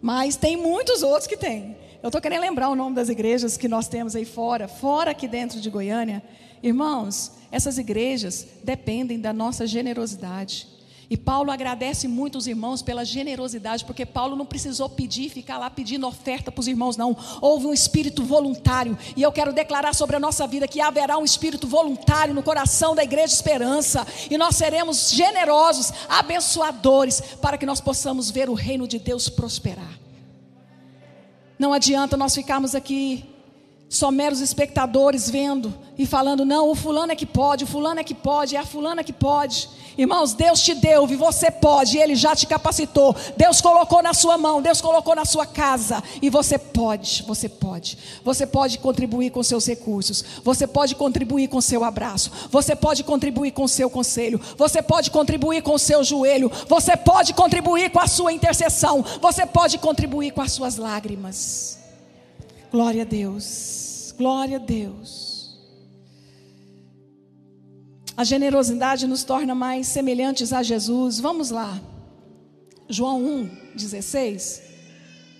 Mas 0.00 0.36
tem 0.36 0.56
muitos 0.56 1.02
outros 1.02 1.26
que 1.26 1.36
tem. 1.36 1.76
Eu 2.02 2.08
estou 2.08 2.20
querendo 2.20 2.42
lembrar 2.42 2.68
o 2.68 2.76
nome 2.76 2.94
das 2.94 3.08
igrejas 3.08 3.56
que 3.56 3.66
nós 3.66 3.88
temos 3.88 4.14
aí 4.14 4.24
fora, 4.24 4.68
fora 4.68 5.10
aqui 5.10 5.26
dentro 5.26 5.60
de 5.60 5.68
Goiânia. 5.68 6.22
Irmãos, 6.62 7.32
essas 7.50 7.78
igrejas 7.78 8.46
dependem 8.62 9.18
da 9.18 9.32
nossa 9.32 9.66
generosidade. 9.66 10.68
E 11.10 11.16
Paulo 11.16 11.50
agradece 11.50 12.06
muito 12.06 12.36
os 12.36 12.46
irmãos 12.46 12.82
pela 12.82 13.02
generosidade, 13.02 13.82
porque 13.82 14.04
Paulo 14.04 14.36
não 14.36 14.44
precisou 14.44 14.90
pedir, 14.90 15.30
ficar 15.30 15.56
lá 15.56 15.70
pedindo 15.70 16.06
oferta 16.06 16.52
para 16.52 16.60
os 16.60 16.68
irmãos, 16.68 16.98
não. 16.98 17.16
Houve 17.40 17.66
um 17.66 17.72
espírito 17.72 18.22
voluntário. 18.22 18.96
E 19.16 19.22
eu 19.22 19.32
quero 19.32 19.54
declarar 19.54 19.94
sobre 19.94 20.16
a 20.16 20.20
nossa 20.20 20.46
vida 20.46 20.68
que 20.68 20.82
haverá 20.82 21.16
um 21.16 21.24
espírito 21.24 21.66
voluntário 21.66 22.34
no 22.34 22.42
coração 22.42 22.94
da 22.94 23.02
igreja 23.02 23.32
Esperança. 23.32 24.06
E 24.30 24.36
nós 24.36 24.56
seremos 24.56 25.10
generosos, 25.10 25.92
abençoadores, 26.10 27.22
para 27.40 27.56
que 27.56 27.64
nós 27.64 27.80
possamos 27.80 28.30
ver 28.30 28.50
o 28.50 28.54
reino 28.54 28.86
de 28.86 28.98
Deus 28.98 29.30
prosperar. 29.30 29.98
Não 31.58 31.72
adianta 31.72 32.18
nós 32.18 32.34
ficarmos 32.34 32.74
aqui 32.74 33.24
só 33.88 34.10
meros 34.10 34.40
espectadores 34.40 35.30
vendo 35.30 35.74
e 35.96 36.06
falando: 36.06 36.44
não, 36.44 36.68
o 36.68 36.74
fulano 36.74 37.12
é 37.12 37.16
que 37.16 37.26
pode, 37.26 37.64
o 37.64 37.66
fulano 37.66 38.00
é 38.00 38.04
que 38.04 38.14
pode, 38.14 38.54
é 38.54 38.58
a 38.58 38.66
fulana 38.66 39.02
que 39.02 39.12
pode. 39.12 39.68
Irmãos, 39.96 40.32
Deus 40.32 40.62
te 40.62 40.74
deu 40.74 41.08
e 41.10 41.16
você 41.16 41.50
pode, 41.50 41.98
Ele 41.98 42.14
já 42.14 42.36
te 42.36 42.46
capacitou. 42.46 43.16
Deus 43.36 43.60
colocou 43.60 44.00
na 44.00 44.14
sua 44.14 44.38
mão, 44.38 44.62
Deus 44.62 44.80
colocou 44.80 45.16
na 45.16 45.24
sua 45.24 45.44
casa 45.44 46.00
e 46.22 46.30
você 46.30 46.56
pode, 46.56 47.24
você 47.26 47.48
pode. 47.48 47.98
Você 48.22 48.46
pode 48.46 48.78
contribuir 48.78 49.30
com 49.30 49.42
seus 49.42 49.66
recursos, 49.66 50.24
você 50.44 50.68
pode 50.68 50.94
contribuir 50.94 51.48
com 51.48 51.60
seu 51.60 51.82
abraço, 51.82 52.30
você 52.48 52.76
pode 52.76 53.02
contribuir 53.02 53.50
com 53.50 53.66
seu 53.66 53.90
conselho, 53.90 54.40
você 54.56 54.80
pode 54.80 55.10
contribuir 55.10 55.62
com 55.62 55.76
seu 55.76 56.04
joelho, 56.04 56.52
você 56.68 56.96
pode 56.96 57.34
contribuir 57.34 57.90
com 57.90 57.98
a 57.98 58.06
sua 58.06 58.32
intercessão, 58.32 59.04
você 59.20 59.46
pode 59.46 59.78
contribuir 59.78 60.30
com 60.30 60.42
as 60.42 60.52
suas 60.52 60.76
lágrimas. 60.76 61.77
Glória 62.70 63.02
a 63.02 63.04
Deus, 63.06 64.14
glória 64.16 64.56
a 64.56 64.60
Deus. 64.60 65.58
A 68.14 68.24
generosidade 68.24 69.06
nos 69.06 69.24
torna 69.24 69.54
mais 69.54 69.86
semelhantes 69.86 70.52
a 70.52 70.62
Jesus. 70.62 71.18
Vamos 71.20 71.50
lá. 71.50 71.80
João 72.88 73.24
1, 73.24 73.74
16. 73.74 74.62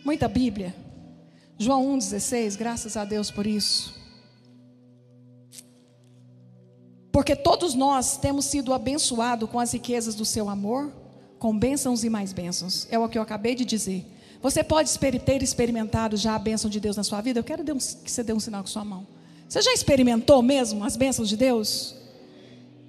Muita 0.04 0.28
Bíblia. 0.28 0.74
João 1.58 1.88
1, 1.94 1.98
16. 1.98 2.56
Graças 2.56 2.96
a 2.96 3.04
Deus 3.04 3.30
por 3.30 3.46
isso. 3.46 3.94
Porque 7.10 7.34
todos 7.34 7.74
nós 7.74 8.16
temos 8.16 8.44
sido 8.44 8.72
abençoados 8.72 9.50
com 9.50 9.58
as 9.58 9.72
riquezas 9.72 10.14
do 10.14 10.24
seu 10.24 10.48
amor, 10.48 10.92
com 11.38 11.58
bênçãos 11.58 12.04
e 12.04 12.08
mais 12.08 12.32
bênçãos. 12.32 12.86
É 12.90 12.98
o 12.98 13.08
que 13.08 13.18
eu 13.18 13.22
acabei 13.22 13.54
de 13.54 13.64
dizer. 13.64 14.06
Você 14.40 14.62
pode 14.62 14.96
ter 14.98 15.42
experimentado 15.42 16.16
já 16.16 16.34
a 16.34 16.38
bênção 16.38 16.70
de 16.70 16.78
Deus 16.78 16.96
na 16.96 17.02
sua 17.02 17.20
vida? 17.20 17.40
Eu 17.40 17.44
quero 17.44 17.64
que 17.64 18.10
você 18.10 18.22
dê 18.22 18.32
um 18.32 18.40
sinal 18.40 18.62
com 18.62 18.68
sua 18.68 18.84
mão. 18.84 19.06
Você 19.48 19.62
já 19.62 19.72
experimentou 19.72 20.42
mesmo 20.42 20.84
as 20.84 20.96
bênçãos 20.96 21.28
de 21.28 21.36
Deus? 21.36 21.94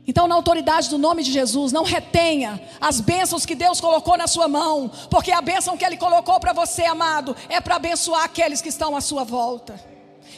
Então, 0.06 0.28
na 0.28 0.36
autoridade 0.36 0.90
do 0.90 0.98
nome 0.98 1.24
de 1.24 1.32
Jesus, 1.32 1.72
não 1.72 1.84
retenha 1.84 2.60
as 2.82 3.00
bênçãos 3.00 3.46
que 3.46 3.54
Deus 3.56 3.80
colocou 3.80 4.18
na 4.18 4.28
sua 4.28 4.48
mão, 4.48 4.92
porque 5.10 5.32
a 5.32 5.42
bênção 5.42 5.78
que 5.78 5.86
Ele 5.86 5.98
colocou 5.98 6.40
para 6.40 6.52
você, 6.52 6.84
amado, 6.84 7.36
é 7.48 7.62
para 7.62 7.76
abençoar 7.76 8.24
aqueles 8.24 8.62
que 8.62 8.70
estão 8.70 8.96
à 8.96 9.02
sua 9.02 9.24
volta. 9.24 9.80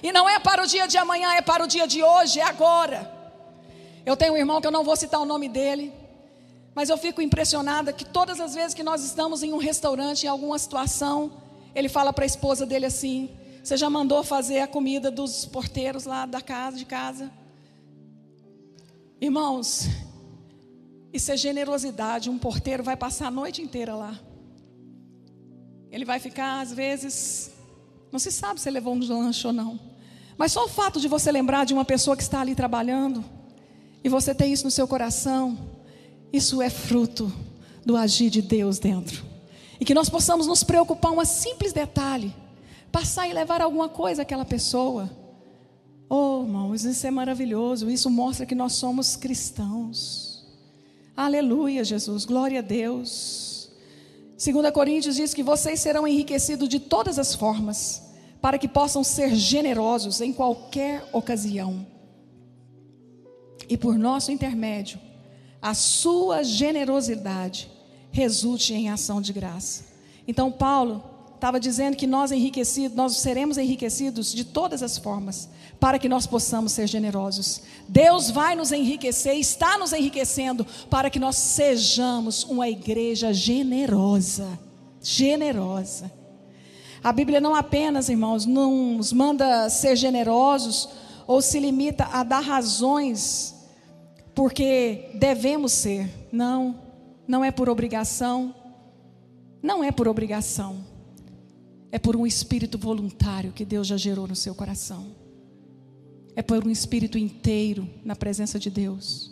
E 0.03 0.11
não 0.11 0.29
é 0.29 0.39
para 0.39 0.63
o 0.63 0.67
dia 0.67 0.87
de 0.87 0.97
amanhã, 0.97 1.33
é 1.33 1.41
para 1.41 1.63
o 1.63 1.67
dia 1.67 1.87
de 1.87 2.03
hoje, 2.03 2.39
é 2.39 2.43
agora. 2.43 3.09
Eu 4.05 4.17
tenho 4.17 4.33
um 4.33 4.37
irmão 4.37 4.59
que 4.59 4.67
eu 4.67 4.71
não 4.71 4.83
vou 4.83 4.95
citar 4.95 5.21
o 5.21 5.25
nome 5.25 5.47
dele, 5.47 5.93
mas 6.73 6.89
eu 6.89 6.97
fico 6.97 7.21
impressionada 7.21 7.91
que 7.91 8.05
todas 8.05 8.39
as 8.39 8.55
vezes 8.55 8.73
que 8.73 8.83
nós 8.83 9.03
estamos 9.03 9.43
em 9.43 9.53
um 9.53 9.57
restaurante, 9.57 10.23
em 10.23 10.29
alguma 10.29 10.57
situação, 10.57 11.31
ele 11.75 11.89
fala 11.89 12.13
para 12.13 12.23
a 12.23 12.25
esposa 12.25 12.65
dele 12.65 12.85
assim: 12.85 13.29
Você 13.61 13.75
já 13.75 13.89
mandou 13.89 14.23
fazer 14.23 14.59
a 14.59 14.67
comida 14.67 15.11
dos 15.11 15.45
porteiros 15.45 16.05
lá 16.05 16.25
da 16.25 16.41
casa, 16.41 16.77
de 16.77 16.85
casa? 16.85 17.31
Irmãos, 19.19 19.87
isso 21.13 21.31
é 21.31 21.37
generosidade. 21.37 22.29
Um 22.29 22.39
porteiro 22.39 22.83
vai 22.83 22.95
passar 22.95 23.27
a 23.27 23.31
noite 23.31 23.61
inteira 23.61 23.93
lá. 23.93 24.17
Ele 25.91 26.05
vai 26.05 26.19
ficar, 26.19 26.61
às 26.61 26.71
vezes, 26.71 27.51
não 28.11 28.17
se 28.17 28.31
sabe 28.31 28.61
se 28.61 28.69
levou 28.69 28.93
um 28.95 28.99
lanche 28.99 29.45
ou 29.45 29.51
não. 29.51 29.77
Mas 30.37 30.53
só 30.53 30.65
o 30.65 30.69
fato 30.69 30.99
de 31.01 31.07
você 31.07 31.31
lembrar 31.31 31.65
de 31.65 31.73
uma 31.73 31.83
pessoa 31.83 32.15
que 32.15 32.23
está 32.23 32.39
ali 32.39 32.55
trabalhando, 32.55 33.23
e 34.03 34.09
você 34.09 34.33
tem 34.33 34.53
isso 34.53 34.63
no 34.63 34.71
seu 34.71 34.87
coração, 34.87 35.57
isso 36.31 36.61
é 36.61 36.69
fruto 36.69 37.31
do 37.85 37.95
agir 37.95 38.29
de 38.29 38.41
Deus 38.41 38.79
dentro. 38.79 39.23
E 39.79 39.85
que 39.85 39.93
nós 39.93 40.09
possamos 40.09 40.47
nos 40.47 40.63
preocupar 40.63 41.11
um 41.11 41.23
simples 41.25 41.73
detalhe, 41.73 42.33
passar 42.91 43.27
e 43.27 43.33
levar 43.33 43.61
alguma 43.61 43.89
coisa 43.89 44.21
àquela 44.21 44.45
pessoa. 44.45 45.09
Oh, 46.09 46.43
irmãos, 46.43 46.83
isso 46.83 47.07
é 47.07 47.11
maravilhoso. 47.11 47.89
Isso 47.89 48.09
mostra 48.09 48.45
que 48.45 48.53
nós 48.53 48.73
somos 48.73 49.15
cristãos. 49.15 50.45
Aleluia, 51.15 51.83
Jesus. 51.83 52.25
Glória 52.25 52.59
a 52.59 52.61
Deus. 52.61 53.69
2 54.43 54.71
Coríntios 54.71 55.15
diz 55.15 55.33
que 55.33 55.43
vocês 55.43 55.79
serão 55.79 56.07
enriquecidos 56.07 56.67
de 56.67 56.79
todas 56.79 57.17
as 57.17 57.33
formas, 57.35 58.01
para 58.41 58.57
que 58.57 58.67
possam 58.67 59.03
ser 59.03 59.35
generosos 59.35 60.19
em 60.19 60.33
qualquer 60.33 61.07
ocasião 61.13 61.85
e 63.71 63.77
por 63.77 63.97
nosso 63.97 64.33
intermédio, 64.33 64.99
a 65.61 65.73
sua 65.73 66.43
generosidade 66.43 67.69
resulte 68.11 68.73
em 68.73 68.89
ação 68.89 69.21
de 69.21 69.31
graça. 69.31 69.85
Então, 70.27 70.51
Paulo 70.51 71.03
estava 71.35 71.59
dizendo 71.59 71.97
que 71.97 72.05
nós 72.05 72.31
enriquecidos, 72.31 72.95
nós 72.95 73.17
seremos 73.17 73.57
enriquecidos 73.57 74.31
de 74.33 74.43
todas 74.43 74.83
as 74.83 74.97
formas, 74.97 75.49
para 75.79 75.97
que 75.97 76.07
nós 76.07 76.27
possamos 76.27 76.71
ser 76.71 76.87
generosos. 76.87 77.61
Deus 77.87 78.29
vai 78.29 78.55
nos 78.55 78.71
enriquecer, 78.71 79.35
está 79.37 79.77
nos 79.77 79.93
enriquecendo, 79.93 80.65
para 80.89 81.09
que 81.09 81.19
nós 81.19 81.35
sejamos 81.35 82.43
uma 82.43 82.69
igreja 82.69 83.33
generosa. 83.33 84.59
Generosa. 85.01 86.11
A 87.03 87.11
Bíblia 87.11 87.41
não 87.41 87.55
apenas, 87.55 88.09
irmãos, 88.09 88.45
nos 88.45 89.11
manda 89.11 89.67
ser 89.69 89.95
generosos, 89.95 90.87
ou 91.25 91.41
se 91.41 91.59
limita 91.59 92.07
a 92.11 92.23
dar 92.23 92.41
razões 92.41 93.60
porque 94.33 95.11
devemos 95.15 95.71
ser. 95.71 96.09
Não, 96.31 96.79
não 97.27 97.43
é 97.43 97.51
por 97.51 97.69
obrigação. 97.69 98.55
Não 99.61 99.83
é 99.83 99.91
por 99.91 100.07
obrigação. 100.07 100.83
É 101.91 101.99
por 101.99 102.15
um 102.15 102.25
espírito 102.25 102.77
voluntário 102.77 103.51
que 103.51 103.65
Deus 103.65 103.87
já 103.87 103.97
gerou 103.97 104.27
no 104.27 104.35
seu 104.35 104.55
coração. 104.55 105.07
É 106.35 106.41
por 106.41 106.65
um 106.65 106.69
espírito 106.69 107.17
inteiro 107.17 107.87
na 108.03 108.15
presença 108.15 108.57
de 108.57 108.69
Deus. 108.69 109.29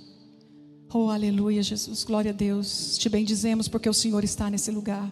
Oh, 0.94 1.10
aleluia, 1.10 1.64
Jesus, 1.64 2.04
glória 2.04 2.32
a 2.32 2.34
Deus. 2.34 2.98
Te 2.98 3.08
bendizemos 3.08 3.68
porque 3.68 3.88
o 3.88 3.94
Senhor 3.94 4.24
está 4.24 4.50
nesse 4.50 4.72
lugar. 4.72 5.10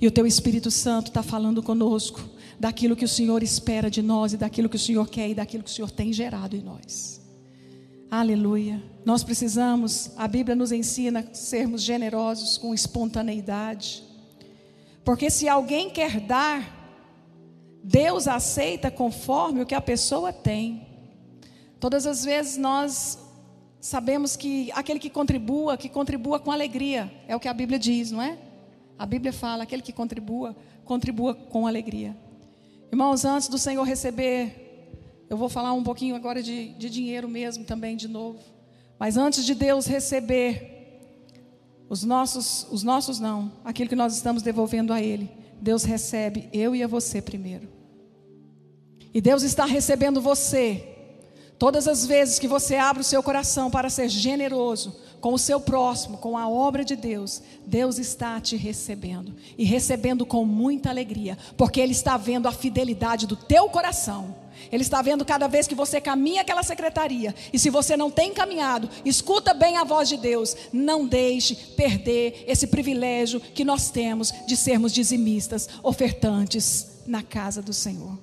E 0.00 0.06
o 0.06 0.10
teu 0.10 0.26
Espírito 0.26 0.70
Santo 0.70 1.08
está 1.08 1.22
falando 1.22 1.62
conosco 1.62 2.20
daquilo 2.58 2.94
que 2.94 3.04
o 3.04 3.08
Senhor 3.08 3.42
espera 3.42 3.90
de 3.90 4.02
nós 4.02 4.32
e 4.32 4.36
daquilo 4.36 4.68
que 4.68 4.76
o 4.76 4.78
Senhor 4.78 5.08
quer 5.08 5.30
e 5.30 5.34
daquilo 5.34 5.64
que 5.64 5.70
o 5.70 5.72
Senhor 5.72 5.90
tem 5.90 6.12
gerado 6.12 6.56
em 6.56 6.60
nós. 6.60 7.23
Aleluia. 8.16 8.80
Nós 9.04 9.24
precisamos, 9.24 10.12
a 10.16 10.28
Bíblia 10.28 10.54
nos 10.54 10.70
ensina 10.70 11.28
sermos 11.32 11.82
generosos 11.82 12.56
com 12.56 12.72
espontaneidade. 12.72 14.04
Porque 15.04 15.28
se 15.28 15.48
alguém 15.48 15.90
quer 15.90 16.20
dar, 16.20 16.62
Deus 17.82 18.28
aceita 18.28 18.88
conforme 18.88 19.62
o 19.62 19.66
que 19.66 19.74
a 19.74 19.80
pessoa 19.80 20.32
tem. 20.32 20.86
Todas 21.80 22.06
as 22.06 22.24
vezes 22.24 22.56
nós 22.56 23.18
sabemos 23.80 24.36
que 24.36 24.70
aquele 24.76 25.00
que 25.00 25.10
contribua, 25.10 25.76
que 25.76 25.88
contribua 25.88 26.38
com 26.38 26.52
alegria, 26.52 27.12
é 27.26 27.34
o 27.34 27.40
que 27.40 27.48
a 27.48 27.52
Bíblia 27.52 27.80
diz, 27.80 28.12
não 28.12 28.22
é? 28.22 28.38
A 28.96 29.04
Bíblia 29.04 29.32
fala: 29.32 29.64
aquele 29.64 29.82
que 29.82 29.92
contribua, 29.92 30.54
contribua 30.84 31.34
com 31.34 31.66
alegria. 31.66 32.16
Irmãos, 32.92 33.24
antes 33.24 33.48
do 33.48 33.58
Senhor 33.58 33.82
receber 33.82 34.63
eu 35.28 35.36
vou 35.36 35.48
falar 35.48 35.72
um 35.72 35.82
pouquinho 35.82 36.14
agora 36.14 36.42
de, 36.42 36.68
de 36.74 36.90
dinheiro 36.90 37.28
mesmo 37.28 37.64
também, 37.64 37.96
de 37.96 38.08
novo. 38.08 38.38
Mas 38.98 39.16
antes 39.16 39.44
de 39.44 39.54
Deus 39.54 39.86
receber 39.86 41.00
os 41.88 42.04
nossos, 42.04 42.66
os 42.70 42.82
nossos 42.82 43.18
não, 43.18 43.52
aquilo 43.64 43.88
que 43.88 43.96
nós 43.96 44.14
estamos 44.14 44.42
devolvendo 44.42 44.92
a 44.92 45.00
Ele, 45.00 45.30
Deus 45.60 45.84
recebe 45.84 46.48
eu 46.52 46.74
e 46.74 46.82
a 46.82 46.86
você 46.86 47.20
primeiro. 47.20 47.68
E 49.12 49.20
Deus 49.20 49.42
está 49.42 49.64
recebendo 49.64 50.20
você 50.20 50.94
Todas 51.58 51.86
as 51.86 52.04
vezes 52.04 52.38
que 52.38 52.48
você 52.48 52.76
abre 52.76 53.00
o 53.00 53.04
seu 53.04 53.22
coração 53.22 53.70
para 53.70 53.88
ser 53.88 54.08
generoso 54.08 54.96
com 55.20 55.32
o 55.32 55.38
seu 55.38 55.58
próximo, 55.58 56.18
com 56.18 56.36
a 56.36 56.46
obra 56.46 56.84
de 56.84 56.96
Deus, 56.96 57.40
Deus 57.64 57.98
está 57.98 58.38
te 58.40 58.56
recebendo 58.56 59.34
e 59.56 59.64
recebendo 59.64 60.26
com 60.26 60.44
muita 60.44 60.90
alegria, 60.90 61.38
porque 61.56 61.80
Ele 61.80 61.92
está 61.92 62.16
vendo 62.16 62.46
a 62.46 62.52
fidelidade 62.52 63.26
do 63.26 63.36
teu 63.36 63.70
coração. 63.70 64.36
Ele 64.70 64.82
está 64.82 65.02
vendo 65.02 65.24
cada 65.24 65.46
vez 65.46 65.66
que 65.66 65.74
você 65.74 66.00
caminha 66.00 66.42
aquela 66.42 66.62
secretaria. 66.62 67.34
E 67.52 67.58
se 67.58 67.70
você 67.70 67.96
não 67.96 68.10
tem 68.10 68.32
caminhado, 68.32 68.88
escuta 69.04 69.54
bem 69.54 69.76
a 69.76 69.84
voz 69.84 70.08
de 70.08 70.16
Deus. 70.16 70.56
Não 70.72 71.06
deixe 71.06 71.54
perder 71.54 72.44
esse 72.46 72.66
privilégio 72.66 73.40
que 73.40 73.64
nós 73.64 73.90
temos 73.90 74.32
de 74.46 74.56
sermos 74.56 74.92
dizimistas, 74.92 75.68
ofertantes 75.82 77.02
na 77.06 77.22
casa 77.22 77.60
do 77.60 77.72
Senhor. 77.72 78.18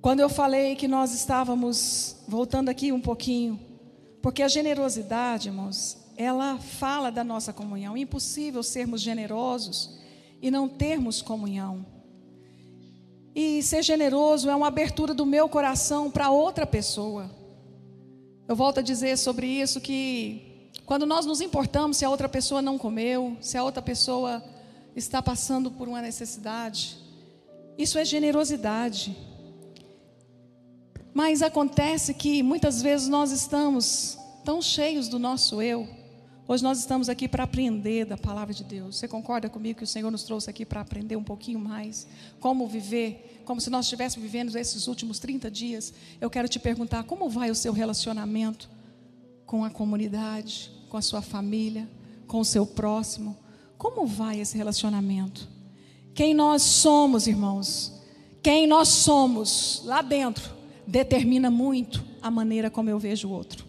Quando 0.00 0.20
eu 0.20 0.28
falei 0.28 0.76
que 0.76 0.86
nós 0.86 1.12
estávamos, 1.12 2.16
voltando 2.26 2.68
aqui 2.68 2.92
um 2.92 3.00
pouquinho, 3.00 3.58
porque 4.22 4.42
a 4.42 4.48
generosidade, 4.48 5.48
irmãos, 5.48 5.96
ela 6.16 6.58
fala 6.58 7.10
da 7.10 7.22
nossa 7.22 7.52
comunhão. 7.52 7.96
É 7.96 8.00
impossível 8.00 8.62
sermos 8.62 9.00
generosos 9.00 9.98
e 10.42 10.50
não 10.50 10.68
termos 10.68 11.22
comunhão. 11.22 11.86
E 13.40 13.62
ser 13.62 13.84
generoso 13.84 14.50
é 14.50 14.56
uma 14.56 14.66
abertura 14.66 15.14
do 15.14 15.24
meu 15.24 15.48
coração 15.48 16.10
para 16.10 16.28
outra 16.28 16.66
pessoa. 16.66 17.30
Eu 18.48 18.56
volto 18.56 18.78
a 18.80 18.82
dizer 18.82 19.16
sobre 19.16 19.46
isso 19.46 19.80
que 19.80 20.72
quando 20.84 21.06
nós 21.06 21.24
nos 21.24 21.40
importamos 21.40 21.98
se 21.98 22.04
a 22.04 22.10
outra 22.10 22.28
pessoa 22.28 22.60
não 22.60 22.76
comeu, 22.76 23.36
se 23.40 23.56
a 23.56 23.62
outra 23.62 23.80
pessoa 23.80 24.42
está 24.96 25.22
passando 25.22 25.70
por 25.70 25.86
uma 25.86 26.02
necessidade, 26.02 26.98
isso 27.78 27.96
é 27.96 28.04
generosidade. 28.04 29.16
Mas 31.14 31.40
acontece 31.40 32.14
que 32.14 32.42
muitas 32.42 32.82
vezes 32.82 33.06
nós 33.06 33.30
estamos 33.30 34.18
tão 34.44 34.60
cheios 34.60 35.06
do 35.06 35.16
nosso 35.16 35.62
eu. 35.62 35.86
Hoje 36.50 36.62
nós 36.62 36.78
estamos 36.78 37.10
aqui 37.10 37.28
para 37.28 37.44
aprender 37.44 38.06
da 38.06 38.16
palavra 38.16 38.54
de 38.54 38.64
Deus. 38.64 38.96
Você 38.96 39.06
concorda 39.06 39.50
comigo 39.50 39.78
que 39.78 39.84
o 39.84 39.86
Senhor 39.86 40.10
nos 40.10 40.22
trouxe 40.22 40.48
aqui 40.48 40.64
para 40.64 40.80
aprender 40.80 41.14
um 41.14 41.22
pouquinho 41.22 41.58
mais 41.58 42.06
como 42.40 42.66
viver, 42.66 43.42
como 43.44 43.60
se 43.60 43.68
nós 43.68 43.84
estivéssemos 43.84 44.22
vivendo 44.22 44.56
esses 44.56 44.88
últimos 44.88 45.18
30 45.18 45.50
dias? 45.50 45.92
Eu 46.18 46.30
quero 46.30 46.48
te 46.48 46.58
perguntar 46.58 47.04
como 47.04 47.28
vai 47.28 47.50
o 47.50 47.54
seu 47.54 47.72
relacionamento 47.72 48.70
com 49.44 49.62
a 49.62 49.68
comunidade, 49.68 50.72
com 50.88 50.96
a 50.96 51.02
sua 51.02 51.20
família, 51.20 51.86
com 52.26 52.40
o 52.40 52.44
seu 52.44 52.64
próximo? 52.64 53.36
Como 53.76 54.06
vai 54.06 54.40
esse 54.40 54.56
relacionamento? 54.56 55.46
Quem 56.14 56.32
nós 56.32 56.62
somos, 56.62 57.26
irmãos? 57.26 57.92
Quem 58.42 58.66
nós 58.66 58.88
somos 58.88 59.82
lá 59.84 60.00
dentro? 60.00 60.58
determina 60.88 61.50
muito 61.50 62.02
a 62.22 62.30
maneira 62.30 62.70
como 62.70 62.88
eu 62.88 62.98
vejo 62.98 63.28
o 63.28 63.32
outro. 63.32 63.67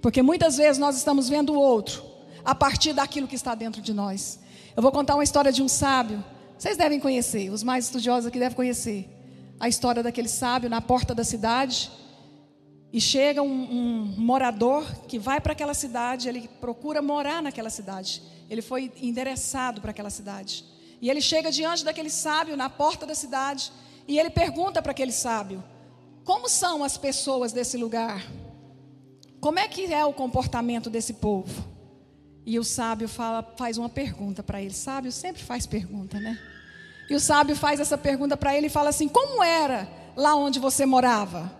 Porque 0.00 0.22
muitas 0.22 0.56
vezes 0.56 0.78
nós 0.78 0.96
estamos 0.96 1.28
vendo 1.28 1.52
o 1.52 1.58
outro 1.58 2.02
a 2.44 2.54
partir 2.54 2.92
daquilo 2.92 3.26
que 3.26 3.34
está 3.34 3.54
dentro 3.54 3.82
de 3.82 3.92
nós. 3.92 4.38
Eu 4.76 4.82
vou 4.82 4.92
contar 4.92 5.14
uma 5.14 5.24
história 5.24 5.50
de 5.50 5.62
um 5.62 5.68
sábio. 5.68 6.22
Vocês 6.56 6.76
devem 6.76 7.00
conhecer, 7.00 7.50
os 7.50 7.62
mais 7.62 7.86
estudiosos 7.86 8.26
aqui 8.26 8.38
devem 8.38 8.56
conhecer. 8.56 9.08
A 9.60 9.68
história 9.68 10.02
daquele 10.02 10.28
sábio 10.28 10.70
na 10.70 10.80
porta 10.80 11.14
da 11.14 11.24
cidade. 11.24 11.90
E 12.92 13.00
chega 13.00 13.42
um, 13.42 13.46
um 13.48 14.14
morador 14.16 14.84
que 15.06 15.18
vai 15.18 15.40
para 15.40 15.52
aquela 15.52 15.74
cidade, 15.74 16.28
ele 16.28 16.48
procura 16.60 17.02
morar 17.02 17.42
naquela 17.42 17.68
cidade. 17.68 18.22
Ele 18.48 18.62
foi 18.62 18.90
endereçado 19.02 19.80
para 19.80 19.90
aquela 19.90 20.10
cidade. 20.10 20.64
E 21.00 21.10
ele 21.10 21.20
chega 21.20 21.50
diante 21.50 21.84
daquele 21.84 22.10
sábio 22.10 22.56
na 22.56 22.70
porta 22.70 23.04
da 23.04 23.14
cidade 23.14 23.70
e 24.06 24.18
ele 24.18 24.30
pergunta 24.30 24.80
para 24.80 24.92
aquele 24.92 25.12
sábio: 25.12 25.62
Como 26.24 26.48
são 26.48 26.82
as 26.82 26.96
pessoas 26.96 27.52
desse 27.52 27.76
lugar? 27.76 28.24
Como 29.40 29.58
é 29.58 29.68
que 29.68 29.92
é 29.92 30.04
o 30.04 30.12
comportamento 30.12 30.90
desse 30.90 31.14
povo? 31.14 31.64
E 32.44 32.58
o 32.58 32.64
sábio 32.64 33.08
fala, 33.08 33.42
faz 33.56 33.78
uma 33.78 33.88
pergunta 33.88 34.42
para 34.42 34.60
ele. 34.60 34.72
Sábio 34.72 35.12
sempre 35.12 35.42
faz 35.42 35.66
pergunta, 35.66 36.18
né? 36.18 36.38
E 37.08 37.14
o 37.14 37.20
sábio 37.20 37.56
faz 37.56 37.80
essa 37.80 37.96
pergunta 37.96 38.36
para 38.36 38.56
ele 38.56 38.66
e 38.66 38.70
fala 38.70 38.90
assim: 38.90 39.08
Como 39.08 39.42
era 39.42 39.88
lá 40.16 40.34
onde 40.34 40.58
você 40.58 40.84
morava? 40.84 41.50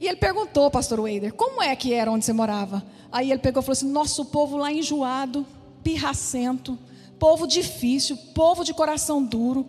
E 0.00 0.08
ele 0.08 0.16
perguntou, 0.16 0.70
pastor 0.70 1.00
Wader, 1.00 1.34
como 1.34 1.62
é 1.62 1.76
que 1.76 1.92
era 1.92 2.10
onde 2.10 2.24
você 2.24 2.32
morava? 2.32 2.84
Aí 3.10 3.30
ele 3.30 3.40
pegou 3.40 3.60
e 3.60 3.64
falou 3.64 3.72
assim: 3.72 3.90
Nosso 3.90 4.24
povo 4.26 4.56
lá 4.56 4.72
enjoado, 4.72 5.46
pirracento, 5.82 6.78
povo 7.18 7.46
difícil, 7.46 8.16
povo 8.34 8.64
de 8.64 8.72
coração 8.72 9.22
duro, 9.22 9.68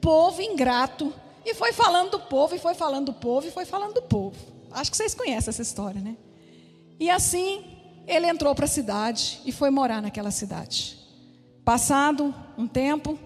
povo 0.00 0.40
ingrato. 0.40 1.12
E 1.44 1.54
foi 1.54 1.72
falando 1.72 2.12
do 2.12 2.20
povo, 2.20 2.54
e 2.54 2.58
foi 2.58 2.74
falando 2.74 3.06
do 3.06 3.12
povo, 3.12 3.46
e 3.46 3.50
foi 3.50 3.64
falando 3.64 3.94
do 3.94 4.02
povo. 4.02 4.36
Acho 4.72 4.90
que 4.90 4.96
vocês 4.96 5.14
conhecem 5.14 5.50
essa 5.50 5.62
história, 5.62 6.00
né? 6.00 6.16
E 6.98 7.10
assim, 7.10 7.64
ele 8.06 8.26
entrou 8.26 8.54
para 8.54 8.64
a 8.64 8.68
cidade 8.68 9.40
e 9.44 9.52
foi 9.52 9.70
morar 9.70 10.00
naquela 10.00 10.30
cidade. 10.30 10.98
Passado 11.64 12.34
um 12.56 12.66
tempo, 12.66 13.18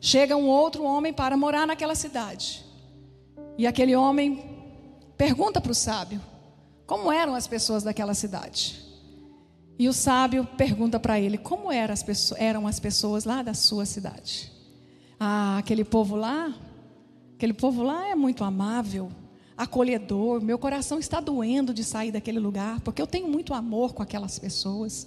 chega 0.00 0.36
um 0.36 0.46
outro 0.46 0.82
homem 0.84 1.12
para 1.12 1.36
morar 1.36 1.66
naquela 1.66 1.94
cidade. 1.94 2.64
E 3.56 3.66
aquele 3.66 3.94
homem 3.94 4.44
pergunta 5.16 5.60
para 5.60 5.72
o 5.72 5.74
sábio: 5.74 6.20
como 6.86 7.10
eram 7.10 7.34
as 7.34 7.46
pessoas 7.46 7.82
daquela 7.82 8.14
cidade? 8.14 8.82
E 9.78 9.88
o 9.88 9.92
sábio 9.92 10.44
pergunta 10.56 11.00
para 11.00 11.18
ele: 11.18 11.38
como 11.38 11.72
eram 11.72 11.92
as, 11.92 12.02
pessoas, 12.02 12.40
eram 12.40 12.66
as 12.66 12.78
pessoas 12.78 13.24
lá 13.24 13.42
da 13.42 13.54
sua 13.54 13.86
cidade? 13.86 14.52
Ah, 15.18 15.58
aquele 15.58 15.84
povo 15.84 16.16
lá, 16.16 16.52
aquele 17.36 17.54
povo 17.54 17.82
lá 17.82 18.08
é 18.08 18.14
muito 18.14 18.44
amável, 18.44 19.10
acolhedor. 19.56 20.40
Meu 20.40 20.58
coração 20.58 20.98
está 20.98 21.20
doendo 21.20 21.72
de 21.72 21.84
sair 21.84 22.10
daquele 22.10 22.38
lugar, 22.38 22.80
porque 22.80 23.00
eu 23.00 23.06
tenho 23.06 23.28
muito 23.28 23.54
amor 23.54 23.94
com 23.94 24.02
aquelas 24.02 24.38
pessoas. 24.38 25.06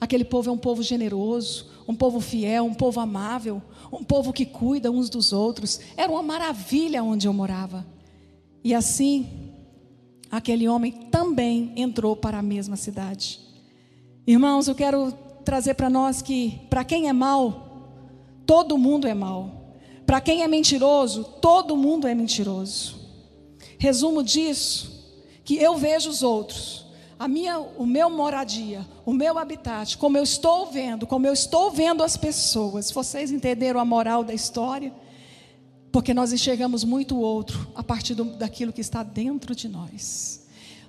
Aquele 0.00 0.24
povo 0.24 0.50
é 0.50 0.52
um 0.52 0.58
povo 0.58 0.82
generoso, 0.82 1.66
um 1.88 1.94
povo 1.94 2.20
fiel, 2.20 2.64
um 2.64 2.74
povo 2.74 3.00
amável, 3.00 3.62
um 3.92 4.02
povo 4.02 4.32
que 4.32 4.44
cuida 4.44 4.90
uns 4.90 5.08
dos 5.08 5.32
outros. 5.32 5.80
Era 5.96 6.10
uma 6.10 6.22
maravilha 6.22 7.02
onde 7.02 7.26
eu 7.26 7.32
morava. 7.32 7.86
E 8.62 8.74
assim, 8.74 9.26
aquele 10.30 10.68
homem 10.68 10.92
também 11.10 11.72
entrou 11.76 12.16
para 12.16 12.38
a 12.38 12.42
mesma 12.42 12.76
cidade. 12.76 13.40
Irmãos, 14.26 14.68
eu 14.68 14.74
quero 14.74 15.12
trazer 15.44 15.74
para 15.74 15.90
nós 15.90 16.22
que, 16.22 16.60
para 16.68 16.84
quem 16.84 17.08
é 17.08 17.12
mal, 17.12 17.88
todo 18.46 18.78
mundo 18.78 19.06
é 19.06 19.14
mal. 19.14 19.76
Para 20.06 20.20
quem 20.20 20.42
é 20.42 20.48
mentiroso, 20.48 21.24
todo 21.40 21.76
mundo 21.76 22.06
é 22.06 22.14
mentiroso. 22.14 23.03
Resumo 23.84 24.22
disso, 24.22 24.90
que 25.44 25.58
eu 25.58 25.76
vejo 25.76 26.08
os 26.08 26.22
outros, 26.22 26.86
a 27.18 27.28
minha, 27.28 27.58
o 27.58 27.84
meu 27.84 28.08
moradia, 28.08 28.82
o 29.04 29.12
meu 29.12 29.38
habitat, 29.38 29.98
como 29.98 30.16
eu 30.16 30.22
estou 30.22 30.70
vendo, 30.70 31.06
como 31.06 31.26
eu 31.26 31.34
estou 31.34 31.70
vendo 31.70 32.02
as 32.02 32.16
pessoas. 32.16 32.90
Vocês 32.90 33.30
entenderam 33.30 33.78
a 33.78 33.84
moral 33.84 34.24
da 34.24 34.32
história? 34.32 34.90
Porque 35.92 36.14
nós 36.14 36.32
enxergamos 36.32 36.82
muito 36.82 37.14
o 37.14 37.20
outro 37.20 37.70
a 37.74 37.82
partir 37.82 38.14
do, 38.14 38.24
daquilo 38.24 38.72
que 38.72 38.80
está 38.80 39.02
dentro 39.02 39.54
de 39.54 39.68
nós. 39.68 40.43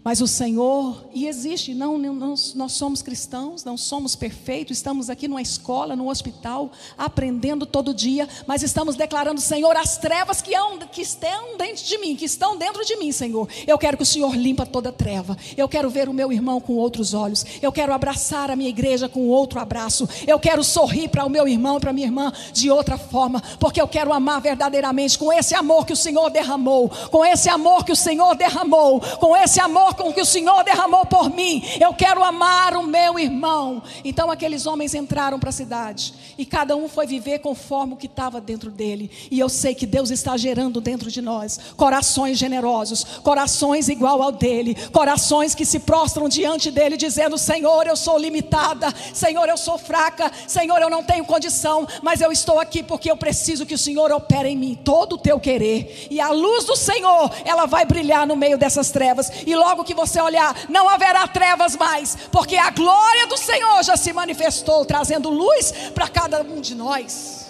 Mas 0.06 0.22
o 0.22 0.28
Senhor, 0.28 1.04
e 1.12 1.28
existe, 1.28 1.74
não, 1.74 1.98
não, 1.98 2.36
nós 2.54 2.74
somos 2.74 3.02
cristãos, 3.02 3.64
não 3.64 3.76
somos 3.76 4.16
perfeitos, 4.16 4.78
estamos 4.78 5.10
aqui 5.10 5.28
numa 5.28 5.42
escola, 5.42 5.96
no 5.96 6.12
hospital, 6.12 6.70
aprendendo 6.96 7.66
todo 7.66 7.92
dia, 7.92 8.30
mas 8.46 8.62
estamos 8.62 8.96
declarando, 8.96 9.42
Senhor, 9.42 9.76
as 9.76 9.98
trevas 9.98 10.44
que, 10.44 10.54
hão, 10.54 10.78
que 10.78 11.02
estão 11.02 11.58
dentro 11.58 11.84
de 11.84 11.98
mim, 11.98 12.16
que 12.16 12.26
estão 12.26 12.56
dentro 12.56 12.86
de 12.86 12.96
mim, 12.98 13.12
Senhor. 13.12 13.50
Eu 13.66 13.80
quero 13.80 13.98
que 13.98 14.04
o 14.04 14.06
Senhor 14.06 14.36
limpa 14.36 14.64
toda 14.64 14.92
treva. 14.92 15.36
Eu 15.58 15.68
quero 15.68 15.90
ver 15.90 16.08
o 16.08 16.14
meu 16.14 16.32
irmão 16.32 16.62
com 16.62 16.74
outros 16.74 17.16
olhos. 17.16 17.44
Eu 17.60 17.72
quero 17.72 17.92
abraçar 17.92 18.52
a 18.52 18.56
minha 18.56 18.70
igreja 18.70 19.10
com 19.10 19.28
outro 19.28 19.60
abraço. 19.60 20.08
Eu 20.28 20.40
quero 20.40 20.64
sorrir 20.64 21.08
para 21.08 21.26
o 21.26 21.30
meu 21.32 21.48
irmão 21.48 21.78
e 21.78 21.80
para 21.80 21.90
a 21.90 21.94
minha 21.94 22.06
irmã 22.06 22.32
de 22.54 22.70
outra 22.70 23.00
forma, 23.00 23.42
porque 23.60 23.82
eu 23.82 23.88
quero 23.88 24.14
amar 24.14 24.40
verdadeiramente 24.40 25.18
com 25.18 25.34
esse 25.34 25.56
amor 25.56 25.84
que 25.84 25.94
o 25.94 25.98
Senhor 25.98 26.30
derramou, 26.30 26.92
com 27.10 27.26
esse 27.26 27.50
amor 27.50 27.84
que 27.84 27.92
o 27.92 27.96
Senhor 27.96 28.36
derramou, 28.36 29.02
com 29.20 29.36
esse 29.36 29.60
amor 29.60 29.95
com 29.96 30.14
que 30.14 30.22
o 30.22 30.26
Senhor 30.26 30.64
derramou 30.64 31.06
por 31.06 31.30
mim. 31.30 31.64
Eu 31.80 31.94
quero 31.94 32.24
amar 32.24 32.76
o 32.76 32.84
meu 32.84 33.18
irmão. 33.20 33.82
Então 34.04 34.30
aqueles 34.30 34.66
homens 34.66 34.94
entraram 34.94 35.40
para 35.40 35.50
a 35.50 35.54
cidade 35.54 36.14
e 36.38 36.46
cada 36.46 36.76
um 36.76 36.88
foi 36.88 37.08
viver 37.08 37.40
conforme 37.40 37.94
o 37.94 37.98
que 37.98 38.08
estava 38.08 38.42
dentro 38.42 38.70
dele. 38.70 39.10
E 39.32 39.40
eu 39.40 39.50
sei 39.50 39.74
que 39.74 39.86
Deus 39.86 40.10
está 40.12 40.36
gerando 40.38 40.82
dentro 40.82 41.10
de 41.10 41.22
nós 41.22 41.60
corações 41.76 42.38
generosos, 42.38 43.04
corações 43.24 43.90
igual 43.90 44.22
ao 44.22 44.32
dele, 44.32 44.76
corações 44.92 45.56
que 45.56 45.66
se 45.66 45.80
prostram 45.80 46.28
diante 46.28 46.70
dele 46.70 46.98
dizendo: 46.98 47.38
Senhor, 47.38 47.88
eu 47.88 47.96
sou 47.96 48.18
limitada, 48.18 48.94
Senhor, 49.14 49.48
eu 49.48 49.58
sou 49.58 49.78
fraca, 49.78 50.32
Senhor, 50.48 50.82
eu 50.82 50.90
não 50.90 51.04
tenho 51.04 51.26
condição, 51.26 51.88
mas 52.02 52.22
eu 52.22 52.32
estou 52.32 52.60
aqui 52.60 52.84
porque 52.84 53.10
eu 53.10 53.18
preciso 53.18 53.66
que 53.66 53.74
o 53.74 53.78
Senhor 53.78 54.12
opere 54.12 54.50
em 54.50 54.58
mim 54.58 54.76
todo 54.84 55.14
o 55.14 55.18
teu 55.18 55.40
querer. 55.40 56.08
E 56.10 56.20
a 56.20 56.30
luz 56.30 56.66
do 56.66 56.76
Senhor, 56.76 57.32
ela 57.46 57.66
vai 57.66 57.86
brilhar 57.86 58.28
no 58.28 58.36
meio 58.36 58.58
dessas 58.58 58.92
trevas. 58.92 59.32
E 59.46 59.56
logo 59.56 59.84
que 59.86 59.94
você 59.94 60.20
olhar, 60.20 60.66
não 60.68 60.90
haverá 60.90 61.28
trevas 61.28 61.76
mais, 61.78 62.18
porque 62.32 62.58
a 62.58 62.70
glória 62.72 63.28
do 63.28 63.38
Senhor 63.38 63.84
já 63.84 63.96
se 63.96 64.12
manifestou, 64.12 64.84
trazendo 64.84 65.30
luz 65.30 65.72
para 65.94 66.10
cada 66.10 66.42
um 66.42 66.60
de 66.60 66.76
nós. 66.76 67.48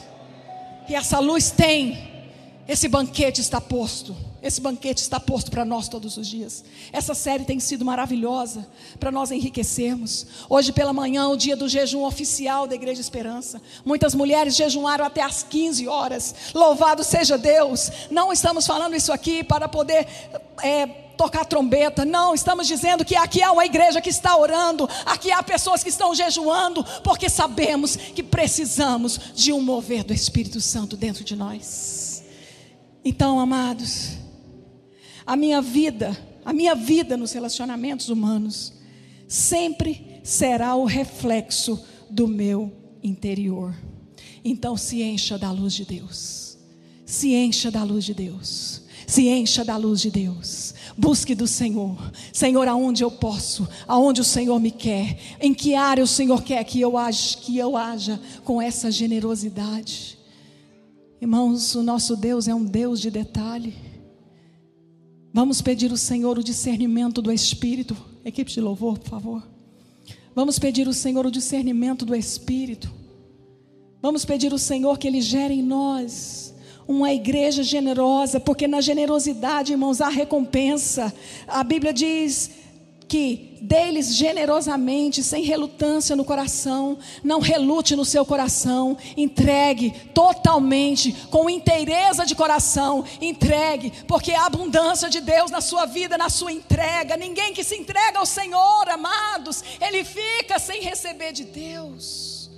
E 0.88 0.94
essa 0.94 1.18
luz 1.20 1.50
tem, 1.50 2.32
esse 2.68 2.88
banquete 2.88 3.42
está 3.42 3.60
posto. 3.60 4.16
Esse 4.46 4.62
banquete 4.62 5.02
está 5.02 5.20
posto 5.20 5.50
para 5.50 5.66
nós 5.66 5.90
todos 5.90 6.18
os 6.18 6.28
dias. 6.28 6.64
Essa 6.94 7.16
série 7.16 7.46
tem 7.46 7.60
sido 7.60 7.84
maravilhosa 7.84 8.68
para 9.00 9.12
nós 9.12 9.32
enriquecermos. 9.32 10.28
Hoje 10.48 10.72
pela 10.72 10.94
manhã, 10.94 11.30
o 11.30 11.36
dia 11.36 11.56
do 11.56 11.68
jejum 11.68 12.04
oficial 12.04 12.68
da 12.68 12.76
Igreja 12.76 13.02
Esperança. 13.02 13.60
Muitas 13.84 14.14
mulheres 14.14 14.56
jejuaram 14.56 15.04
até 15.04 15.24
às 15.24 15.42
15 15.42 15.88
horas. 15.88 16.36
Louvado 16.54 17.04
seja 17.04 17.40
Deus. 17.40 17.90
Não 18.12 18.32
estamos 18.32 18.68
falando 18.68 18.96
isso 18.96 19.12
aqui 19.12 19.44
para 19.44 19.68
poder. 19.68 20.08
É, 20.62 21.05
tocar 21.16 21.46
trombeta. 21.46 22.06
Não, 22.06 22.34
estamos 22.34 22.68
dizendo 22.68 23.04
que 23.04 23.16
aqui 23.16 23.42
há 23.42 23.52
uma 23.52 23.66
igreja 23.66 24.02
que 24.02 24.10
está 24.10 24.38
orando, 24.38 24.88
aqui 25.06 25.32
há 25.32 25.42
pessoas 25.42 25.84
que 25.84 25.90
estão 25.90 26.14
jejuando, 26.14 26.84
porque 27.04 27.30
sabemos 27.30 27.96
que 27.96 28.24
precisamos 28.24 29.20
de 29.34 29.52
um 29.52 29.62
mover 29.62 30.04
do 30.04 30.14
Espírito 30.14 30.62
Santo 30.62 30.96
dentro 30.96 31.24
de 31.24 31.36
nós. 31.36 32.24
Então, 33.04 33.40
amados, 33.40 34.18
a 35.26 35.36
minha 35.36 35.62
vida, 35.62 36.18
a 36.44 36.54
minha 36.54 36.76
vida 36.76 37.16
nos 37.16 37.32
relacionamentos 37.32 38.10
humanos, 38.10 38.74
sempre 39.28 40.20
será 40.24 40.76
o 40.76 40.86
reflexo 40.86 41.84
do 42.10 42.28
meu 42.28 42.72
interior. 43.04 43.76
Então, 44.44 44.78
se 44.78 45.02
encha 45.02 45.38
da 45.38 45.52
luz 45.52 45.74
de 45.74 45.86
Deus. 45.86 46.58
Se 47.06 47.34
encha 47.34 47.70
da 47.70 47.84
luz 47.84 48.04
de 48.06 48.14
Deus. 48.14 48.85
Se 49.08 49.28
encha 49.28 49.64
da 49.64 49.78
luz 49.78 50.02
de 50.02 50.10
Deus. 50.10 50.74
Busque 50.98 51.36
do 51.36 51.48
Senhor. 51.48 51.98
Senhor, 52.34 52.68
aonde 52.68 53.04
eu 53.04 53.12
posso? 53.12 53.68
Aonde 53.88 54.22
o 54.22 54.24
Senhor 54.24 54.60
me 54.60 54.72
quer? 54.72 55.18
Em 55.40 55.54
que 55.54 55.76
área 55.76 56.04
o 56.04 56.08
Senhor 56.08 56.42
quer 56.42 56.64
que 56.64 56.80
eu 56.80 56.98
haja, 56.98 57.38
que 57.38 57.58
eu 57.58 57.78
haja 57.78 58.20
com 58.44 58.62
essa 58.62 58.92
generosidade? 58.92 60.18
Irmãos, 61.22 61.76
o 61.76 61.84
nosso 61.84 62.16
Deus 62.16 62.48
é 62.48 62.56
um 62.56 62.64
Deus 62.64 63.00
de 63.00 63.12
detalhe. 63.12 63.76
Vamos 65.34 65.62
pedir 65.62 65.92
ao 65.92 65.98
Senhor 65.98 66.40
o 66.40 66.44
discernimento 66.44 67.22
do 67.22 67.32
Espírito. 67.32 67.96
Equipe 68.24 68.52
de 68.52 68.62
louvor, 68.62 68.98
por 68.98 69.10
favor. 69.10 69.44
Vamos 70.34 70.58
pedir 70.58 70.88
ao 70.88 70.94
Senhor 70.94 71.26
o 71.26 71.32
discernimento 71.32 72.06
do 72.06 72.16
Espírito. 72.16 72.92
Vamos 74.02 74.26
pedir 74.26 74.52
ao 74.52 74.58
Senhor 74.58 74.98
que 74.98 75.08
Ele 75.08 75.22
gere 75.22 75.54
em 75.54 75.64
nós 75.64 76.55
uma 76.88 77.14
igreja 77.14 77.64
generosa, 77.64 78.40
porque 78.40 78.68
na 78.68 78.82
generosidade, 78.82 79.74
irmãos, 79.74 80.02
há 80.02 80.10
recompensa. 80.10 81.14
A 81.48 81.64
Bíblia 81.64 81.94
diz 81.94 82.52
que 83.08 83.58
deles 83.62 84.16
generosamente, 84.16 85.24
sem 85.24 85.44
relutância 85.44 86.16
no 86.16 86.26
coração, 86.26 86.98
não 87.24 87.40
relute 87.40 87.96
no 87.96 88.06
seu 88.06 88.26
coração, 88.26 88.98
entregue 89.16 89.92
totalmente, 90.14 91.12
com 91.30 91.50
inteireza 91.50 92.26
de 92.26 92.36
coração, 92.36 93.04
entregue, 93.22 93.92
porque 94.08 94.32
a 94.32 94.46
abundância 94.46 95.10
de 95.10 95.22
Deus 95.22 95.52
na 95.52 95.62
sua 95.62 95.86
vida, 95.86 96.18
na 96.18 96.30
sua 96.30 96.52
entrega. 96.52 97.18
Ninguém 97.18 97.54
que 97.54 97.64
se 97.64 97.76
entrega 97.76 98.20
ao 98.20 98.26
Senhor, 98.26 98.90
amados, 98.90 99.64
ele 99.82 100.04
fica 100.04 100.60
sem 100.60 100.82
receber 100.82 101.32
de 101.32 101.46
Deus. 101.46 102.50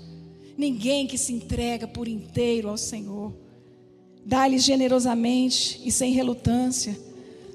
Ninguém 0.57 1.05
que 1.07 1.17
se 1.17 1.33
entrega 1.33 1.87
por 1.87 2.07
inteiro 2.07 2.69
ao 2.69 2.77
Senhor 2.77 3.46
Dá-lhes 4.27 4.61
generosamente 4.61 5.79
e 5.85 5.89
sem 5.89 6.11
relutância, 6.11 6.99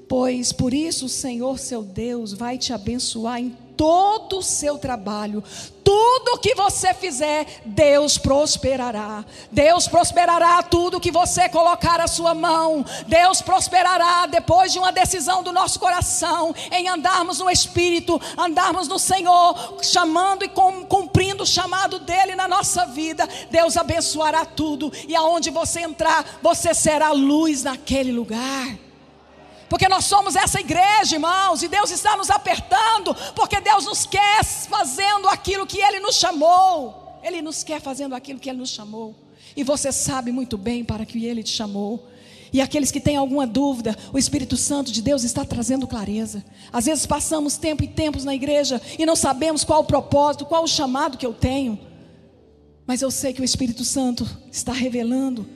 pois 0.09 0.51
por 0.51 0.73
isso 0.73 1.05
o 1.05 1.09
Senhor 1.09 1.59
seu 1.59 1.83
Deus 1.83 2.33
vai 2.33 2.57
te 2.57 2.73
abençoar 2.73 3.39
em 3.39 3.55
todo 3.75 4.39
o 4.39 4.43
seu 4.43 4.77
trabalho, 4.77 5.43
tudo 5.83 6.39
que 6.39 6.55
você 6.55 6.93
fizer, 6.93 7.61
Deus 7.65 8.17
prosperará. 8.17 9.25
Deus 9.51 9.87
prosperará 9.87 10.63
tudo 10.63 10.99
que 10.99 11.11
você 11.11 11.49
colocar 11.49 11.99
a 11.99 12.07
sua 12.07 12.33
mão. 12.33 12.85
Deus 13.05 13.41
prosperará 13.41 14.25
depois 14.25 14.71
de 14.71 14.79
uma 14.79 14.91
decisão 14.91 15.43
do 15.43 15.51
nosso 15.51 15.79
coração 15.79 16.55
em 16.71 16.87
andarmos 16.87 17.39
no 17.39 17.49
Espírito, 17.49 18.19
andarmos 18.37 18.87
no 18.87 18.97
Senhor, 18.97 19.77
chamando 19.81 20.45
e 20.45 20.49
cumprindo 20.49 21.43
o 21.43 21.47
chamado 21.47 21.99
dele 21.99 22.35
na 22.35 22.47
nossa 22.47 22.85
vida. 22.85 23.27
Deus 23.51 23.75
abençoará 23.75 24.45
tudo 24.45 24.91
e 25.07 25.15
aonde 25.15 25.49
você 25.49 25.81
entrar, 25.81 26.39
você 26.41 26.73
será 26.73 27.11
luz 27.11 27.63
naquele 27.63 28.11
lugar. 28.11 28.82
Porque 29.73 29.89
nós 29.89 30.05
somos 30.05 30.35
essa 30.35 30.59
igreja, 30.59 31.15
irmãos, 31.15 31.63
e 31.63 31.67
Deus 31.67 31.89
está 31.89 32.15
nos 32.15 32.29
apertando, 32.29 33.15
porque 33.35 33.59
Deus 33.59 33.85
nos 33.85 34.05
quer 34.05 34.43
fazendo 34.43 35.27
aquilo 35.27 35.65
que 35.65 35.79
Ele 35.79 35.99
nos 35.99 36.13
chamou. 36.13 37.17
Ele 37.23 37.41
nos 37.41 37.63
quer 37.63 37.81
fazendo 37.81 38.13
aquilo 38.13 38.39
que 38.39 38.47
Ele 38.47 38.59
nos 38.59 38.69
chamou. 38.69 39.15
E 39.57 39.63
você 39.63 39.91
sabe 39.91 40.31
muito 40.31 40.59
bem 40.59 40.83
para 40.83 41.07
que 41.07 41.25
Ele 41.25 41.41
te 41.41 41.49
chamou. 41.49 42.07
E 42.53 42.61
aqueles 42.61 42.91
que 42.91 42.99
têm 42.99 43.17
alguma 43.17 43.47
dúvida, 43.47 43.97
o 44.13 44.19
Espírito 44.19 44.55
Santo 44.55 44.91
de 44.91 45.01
Deus 45.01 45.23
está 45.23 45.43
trazendo 45.43 45.87
clareza. 45.87 46.45
Às 46.71 46.85
vezes 46.85 47.07
passamos 47.07 47.57
tempo 47.57 47.83
e 47.83 47.87
tempos 47.87 48.23
na 48.23 48.35
igreja 48.35 48.79
e 48.99 49.07
não 49.07 49.15
sabemos 49.15 49.63
qual 49.63 49.81
o 49.81 49.85
propósito, 49.85 50.45
qual 50.45 50.63
o 50.63 50.67
chamado 50.67 51.17
que 51.17 51.25
eu 51.25 51.33
tenho. 51.33 51.79
Mas 52.85 53.01
eu 53.01 53.09
sei 53.09 53.33
que 53.33 53.41
o 53.41 53.43
Espírito 53.43 53.83
Santo 53.83 54.23
está 54.51 54.71
revelando 54.71 55.49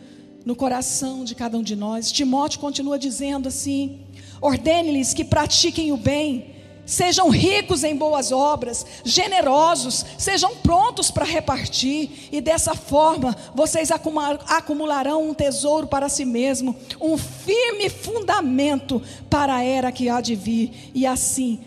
no 0.47 0.55
coração 0.55 1.25
de 1.25 1.35
cada 1.35 1.57
um 1.57 1.61
de 1.61 1.75
nós. 1.75 2.09
Timóteo 2.09 2.61
continua 2.61 2.97
dizendo 2.97 3.49
assim: 3.49 4.06
ordene-lhes 4.41 5.13
que 5.13 5.23
pratiquem 5.23 5.91
o 5.91 5.97
bem, 5.97 6.55
sejam 6.85 7.29
ricos 7.29 7.83
em 7.83 7.95
boas 7.95 8.31
obras, 8.31 8.85
generosos, 9.03 10.05
sejam 10.17 10.55
prontos 10.57 11.11
para 11.11 11.25
repartir, 11.25 12.29
e 12.31 12.39
dessa 12.39 12.73
forma 12.73 13.35
vocês 13.53 13.91
acumularão 13.91 15.29
um 15.29 15.33
tesouro 15.33 15.85
para 15.85 16.07
si 16.07 16.23
mesmo, 16.23 16.73
um 17.01 17.17
firme 17.17 17.89
fundamento 17.89 19.01
para 19.29 19.55
a 19.55 19.63
era 19.63 19.91
que 19.91 20.07
há 20.07 20.21
de 20.21 20.33
vir, 20.33 20.91
e 20.93 21.05
assim 21.05 21.59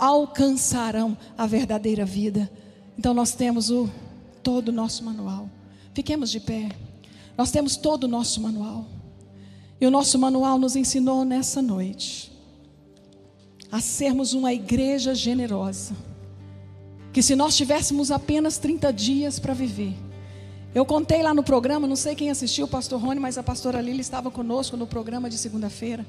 alcançarão 0.00 1.16
a 1.36 1.46
verdadeira 1.46 2.04
vida. 2.04 2.50
Então 2.98 3.14
nós 3.14 3.32
temos 3.32 3.70
o 3.70 3.88
todo 4.42 4.70
o 4.70 4.72
nosso 4.72 5.04
manual. 5.04 5.48
Fiquemos 5.94 6.30
de 6.30 6.40
pé. 6.40 6.68
Nós 7.36 7.52
temos 7.52 7.76
todo 7.76 8.04
o 8.04 8.08
nosso 8.08 8.40
manual. 8.40 8.84
E 9.80 9.86
o 9.86 9.90
nosso 9.90 10.18
manual 10.18 10.58
nos 10.58 10.76
ensinou 10.76 11.24
nessa 11.24 11.62
noite 11.62 12.32
a 13.70 13.80
sermos 13.80 14.32
uma 14.32 14.52
igreja 14.52 15.14
generosa. 15.14 15.94
Que 17.12 17.22
se 17.22 17.36
nós 17.36 17.56
tivéssemos 17.56 18.10
apenas 18.10 18.58
30 18.58 18.92
dias 18.92 19.38
para 19.38 19.54
viver. 19.54 19.94
Eu 20.74 20.84
contei 20.84 21.22
lá 21.22 21.32
no 21.32 21.42
programa, 21.42 21.86
não 21.86 21.96
sei 21.96 22.14
quem 22.14 22.30
assistiu, 22.30 22.66
o 22.66 22.68
pastor 22.68 23.00
Rony, 23.00 23.20
mas 23.20 23.38
a 23.38 23.42
pastora 23.42 23.80
Lili 23.80 24.00
estava 24.00 24.30
conosco 24.30 24.76
no 24.76 24.86
programa 24.86 25.28
de 25.30 25.38
segunda-feira. 25.38 26.06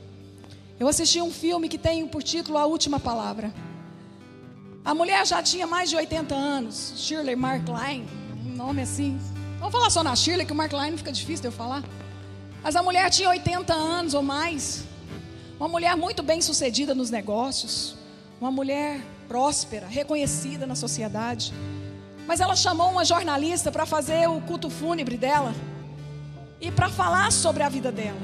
Eu 0.80 0.88
assisti 0.88 1.22
um 1.22 1.32
filme 1.32 1.70
que 1.70 1.78
tem 1.78 2.08
por 2.08 2.24
título 2.24 2.58
A 2.58 2.66
Última 2.66 3.00
Palavra. 3.00 3.54
A 4.84 4.94
mulher 4.94 5.26
já 5.26 5.42
tinha 5.44 5.68
mais 5.68 5.90
de 5.90 5.96
80 5.96 6.36
anos, 6.36 6.94
Shirley 6.98 7.36
Markline, 7.36 8.06
um 8.46 8.56
nome 8.56 8.82
assim, 8.82 9.18
Vamos 9.60 9.74
falar 9.74 9.90
só 9.90 10.02
na 10.02 10.16
Shirley, 10.16 10.46
que 10.46 10.54
o 10.54 10.56
Mark 10.56 10.72
Line 10.72 10.98
fica 10.98 11.12
difícil 11.12 11.42
de 11.42 11.48
eu 11.50 11.52
falar. 11.52 11.84
Mas 12.62 12.76
a 12.76 12.84
mulher 12.84 13.10
tinha 13.10 13.30
80 13.30 13.74
anos 13.74 14.14
ou 14.14 14.22
mais. 14.22 14.84
Uma 15.60 15.68
mulher 15.68 15.96
muito 15.96 16.22
bem 16.22 16.42
sucedida 16.42 16.94
nos 16.94 17.10
negócios. 17.10 17.96
Uma 18.40 18.52
mulher 18.52 19.02
próspera, 19.28 19.88
reconhecida 19.88 20.66
na 20.66 20.76
sociedade. 20.76 21.54
Mas 22.28 22.40
ela 22.40 22.56
chamou 22.56 22.90
uma 22.90 23.06
jornalista 23.06 23.72
para 23.72 23.86
fazer 23.86 24.28
o 24.30 24.42
culto 24.42 24.70
fúnebre 24.70 25.18
dela. 25.18 25.54
E 26.62 26.70
para 26.72 26.90
falar 26.90 27.32
sobre 27.32 27.64
a 27.64 27.70
vida 27.70 27.92
dela. 27.92 28.20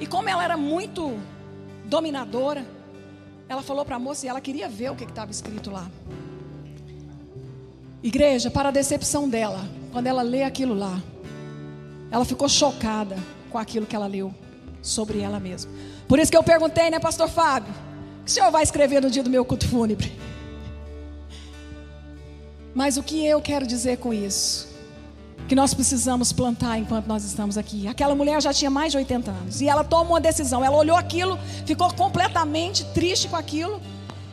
E 0.00 0.06
como 0.06 0.28
ela 0.28 0.42
era 0.42 0.56
muito 0.56 1.18
dominadora, 1.84 2.66
ela 3.48 3.62
falou 3.62 3.84
para 3.84 3.96
a 3.96 3.98
moça 3.98 4.26
e 4.26 4.28
ela 4.28 4.40
queria 4.40 4.68
ver 4.68 4.90
o 4.90 4.96
que 4.96 5.04
estava 5.04 5.30
escrito 5.30 5.70
lá. 5.70 5.88
Igreja, 8.02 8.50
para 8.50 8.68
a 8.68 8.72
decepção 8.72 9.28
dela, 9.28 9.66
quando 9.92 10.06
ela 10.06 10.22
lê 10.22 10.42
aquilo 10.42 10.74
lá, 10.74 11.00
ela 12.10 12.24
ficou 12.24 12.48
chocada 12.48 13.16
com 13.50 13.58
aquilo 13.58 13.86
que 13.86 13.94
ela 13.94 14.06
leu 14.06 14.34
sobre 14.82 15.20
ela 15.20 15.40
mesma. 15.40 15.70
Por 16.06 16.18
isso 16.18 16.30
que 16.30 16.36
eu 16.36 16.42
perguntei, 16.42 16.90
né, 16.90 16.98
pastor 16.98 17.28
Fábio? 17.28 17.72
O 18.20 18.24
que 18.24 18.30
o 18.30 18.34
senhor 18.34 18.50
vai 18.50 18.62
escrever 18.62 19.00
no 19.02 19.10
dia 19.10 19.22
do 19.22 19.30
meu 19.30 19.44
culto 19.44 19.68
fúnebre? 19.68 20.12
Mas 22.74 22.96
o 22.96 23.02
que 23.02 23.24
eu 23.24 23.40
quero 23.40 23.66
dizer 23.66 23.98
com 23.98 24.12
isso? 24.12 24.68
Que 25.48 25.54
nós 25.54 25.74
precisamos 25.74 26.32
plantar 26.32 26.78
enquanto 26.78 27.06
nós 27.06 27.24
estamos 27.24 27.56
aqui. 27.56 27.86
Aquela 27.86 28.14
mulher 28.14 28.40
já 28.40 28.52
tinha 28.52 28.70
mais 28.70 28.92
de 28.92 28.98
80 28.98 29.30
anos. 29.30 29.60
E 29.60 29.68
ela 29.68 29.84
toma 29.84 30.10
uma 30.10 30.20
decisão. 30.20 30.64
Ela 30.64 30.76
olhou 30.76 30.96
aquilo, 30.96 31.38
ficou 31.66 31.92
completamente 31.92 32.84
triste 32.86 33.28
com 33.28 33.36
aquilo. 33.36 33.80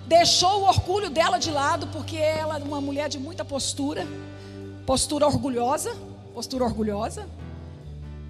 Deixou 0.08 0.62
o 0.62 0.64
orgulho 0.64 1.10
dela 1.10 1.38
de 1.38 1.52
lado, 1.52 1.88
porque 1.88 2.18
ela 2.18 2.60
é 2.60 2.64
uma 2.64 2.82
mulher 2.82 3.08
de 3.10 3.20
muita 3.20 3.46
postura 3.46 4.08
postura 4.86 5.26
orgulhosa, 5.26 5.96
postura 6.34 6.66
orgulhosa, 6.66 7.28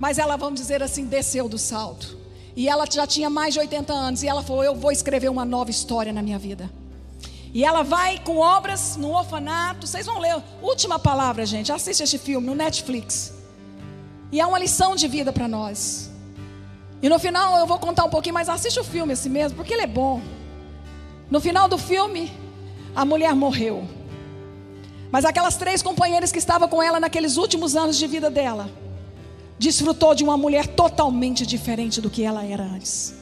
mas 0.02 0.18
ela, 0.18 0.36
vamos 0.36 0.60
dizer 0.60 0.82
assim, 0.82 1.06
desceu 1.06 1.48
do 1.48 1.60
salto. 1.60 2.18
E 2.56 2.68
ela 2.68 2.88
já 2.90 3.06
tinha 3.06 3.30
mais 3.30 3.54
de 3.54 3.60
80 3.60 3.94
anos, 3.94 4.24
e 4.24 4.28
ela 4.28 4.42
falou: 4.42 4.64
Eu 4.64 4.74
vou 4.74 4.92
escrever 4.92 5.30
uma 5.30 5.46
nova 5.46 5.70
história 5.70 6.12
na 6.12 6.24
minha 6.24 6.40
vida. 6.40 6.72
E 7.54 7.64
ela 7.64 7.84
vai 7.84 8.18
com 8.18 8.38
obras 8.38 8.98
no 8.98 9.12
orfanato. 9.12 9.86
Vocês 9.86 10.08
vão 10.08 10.18
ler. 10.18 10.42
Última 10.60 10.98
palavra, 10.98 11.46
gente. 11.46 11.72
Assiste 11.72 12.02
este 12.02 12.18
filme 12.18 12.48
no 12.48 12.56
Netflix. 12.56 13.32
E 14.32 14.42
é 14.42 14.46
uma 14.46 14.58
lição 14.58 14.96
de 14.96 15.08
vida 15.08 15.32
para 15.32 15.48
nós. 15.48 16.10
E 17.00 17.08
no 17.08 17.20
final 17.20 17.60
eu 17.60 17.68
vou 17.68 17.78
contar 17.78 18.04
um 18.04 18.10
pouquinho, 18.10 18.34
mas 18.34 18.50
assiste 18.50 18.80
o 18.80 18.84
filme 18.84 19.14
assim 19.14 19.30
mesmo, 19.30 19.56
porque 19.56 19.72
ele 19.72 19.84
é 19.84 19.88
bom. 19.88 20.20
No 21.30 21.40
final 21.40 21.68
do 21.68 21.78
filme, 21.78 22.34
a 22.96 23.06
mulher 23.06 23.36
morreu. 23.36 23.88
Mas 25.12 25.26
aquelas 25.26 25.58
três 25.58 25.84
companheiras 25.84 26.32
que 26.32 26.40
estavam 26.40 26.68
com 26.68 26.82
ela 26.82 27.00
naqueles 27.00 27.38
últimos 27.38 27.76
anos 27.76 27.98
de 27.98 28.08
vida 28.08 28.32
dela, 28.32 28.68
desfrutou 29.62 30.16
de 30.16 30.24
uma 30.24 30.36
mulher 30.36 30.66
totalmente 30.66 31.46
diferente 31.46 32.02
do 32.02 32.10
que 32.10 32.24
ela 32.24 32.44
era 32.44 32.64
antes. 32.64 33.14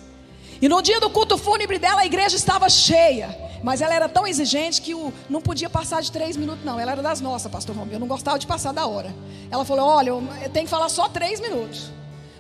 E 0.62 0.70
no 0.70 0.82
dia 0.82 0.98
do 0.98 1.10
culto 1.10 1.38
fúnebre 1.38 1.78
dela, 1.78 2.00
a 2.00 2.06
igreja 2.06 2.38
estava 2.38 2.70
cheia. 2.70 3.38
Mas 3.62 3.82
ela 3.82 3.94
era 3.94 4.08
tão 4.08 4.26
exigente 4.26 4.82
que 4.82 4.96
o, 4.96 5.12
não 5.30 5.42
podia 5.42 5.70
passar 5.70 6.02
de 6.02 6.10
três 6.10 6.38
minutos, 6.38 6.64
não. 6.64 6.80
Ela 6.80 6.94
era 6.94 7.02
das 7.02 7.20
nossas, 7.20 7.52
pastor 7.52 7.76
Romeu. 7.76 7.96
Eu 7.96 8.00
não 8.00 8.08
gostava 8.08 8.40
de 8.40 8.48
passar 8.48 8.72
da 8.72 8.86
hora. 8.86 9.14
Ela 9.52 9.66
falou: 9.66 9.86
Olha, 9.86 10.12
eu 10.12 10.50
tenho 10.54 10.66
que 10.66 10.72
falar 10.72 10.88
só 10.88 11.10
três 11.10 11.42
minutos. 11.42 11.92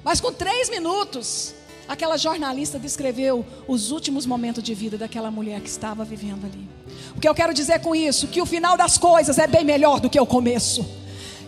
Mas 0.01 0.21
com 0.21 0.31
três 0.31 0.69
minutos, 0.69 1.53
aquela 1.85 2.15
jornalista 2.15 2.79
descreveu 2.79 3.45
os 3.67 3.91
últimos 3.91 4.25
momentos 4.25 4.63
de 4.63 4.73
vida 4.73 4.97
daquela 4.97 5.29
mulher 5.29 5.59
que 5.59 5.67
estava 5.67 6.05
vivendo 6.05 6.45
ali. 6.45 6.69
O 7.17 7.19
que 7.19 7.27
eu 7.27 7.35
quero 7.35 7.53
dizer 7.53 7.81
com 7.81 7.93
isso? 7.93 8.27
Que 8.27 8.41
o 8.41 8.45
final 8.45 8.77
das 8.77 8.97
coisas 8.97 9.37
é 9.37 9.45
bem 9.45 9.65
melhor 9.65 9.99
do 9.99 10.09
que 10.09 10.19
o 10.19 10.25
começo. 10.25 10.85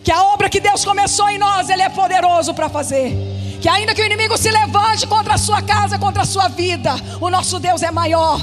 Que 0.02 0.10
a 0.10 0.22
obra 0.24 0.48
que 0.48 0.60
Deus 0.60 0.84
começou 0.84 1.28
em 1.28 1.38
nós, 1.38 1.70
Ele 1.70 1.82
é 1.82 1.88
poderoso 1.88 2.52
para 2.52 2.68
fazer. 2.68 3.16
Que 3.60 3.68
ainda 3.68 3.94
que 3.94 4.02
o 4.02 4.04
inimigo 4.04 4.36
se 4.36 4.50
levante 4.50 5.06
contra 5.06 5.34
a 5.34 5.38
sua 5.38 5.62
casa, 5.62 5.98
contra 5.98 6.22
a 6.22 6.26
sua 6.26 6.48
vida, 6.48 6.94
o 7.20 7.30
nosso 7.30 7.60
Deus 7.60 7.82
é 7.82 7.90
maior. 7.90 8.40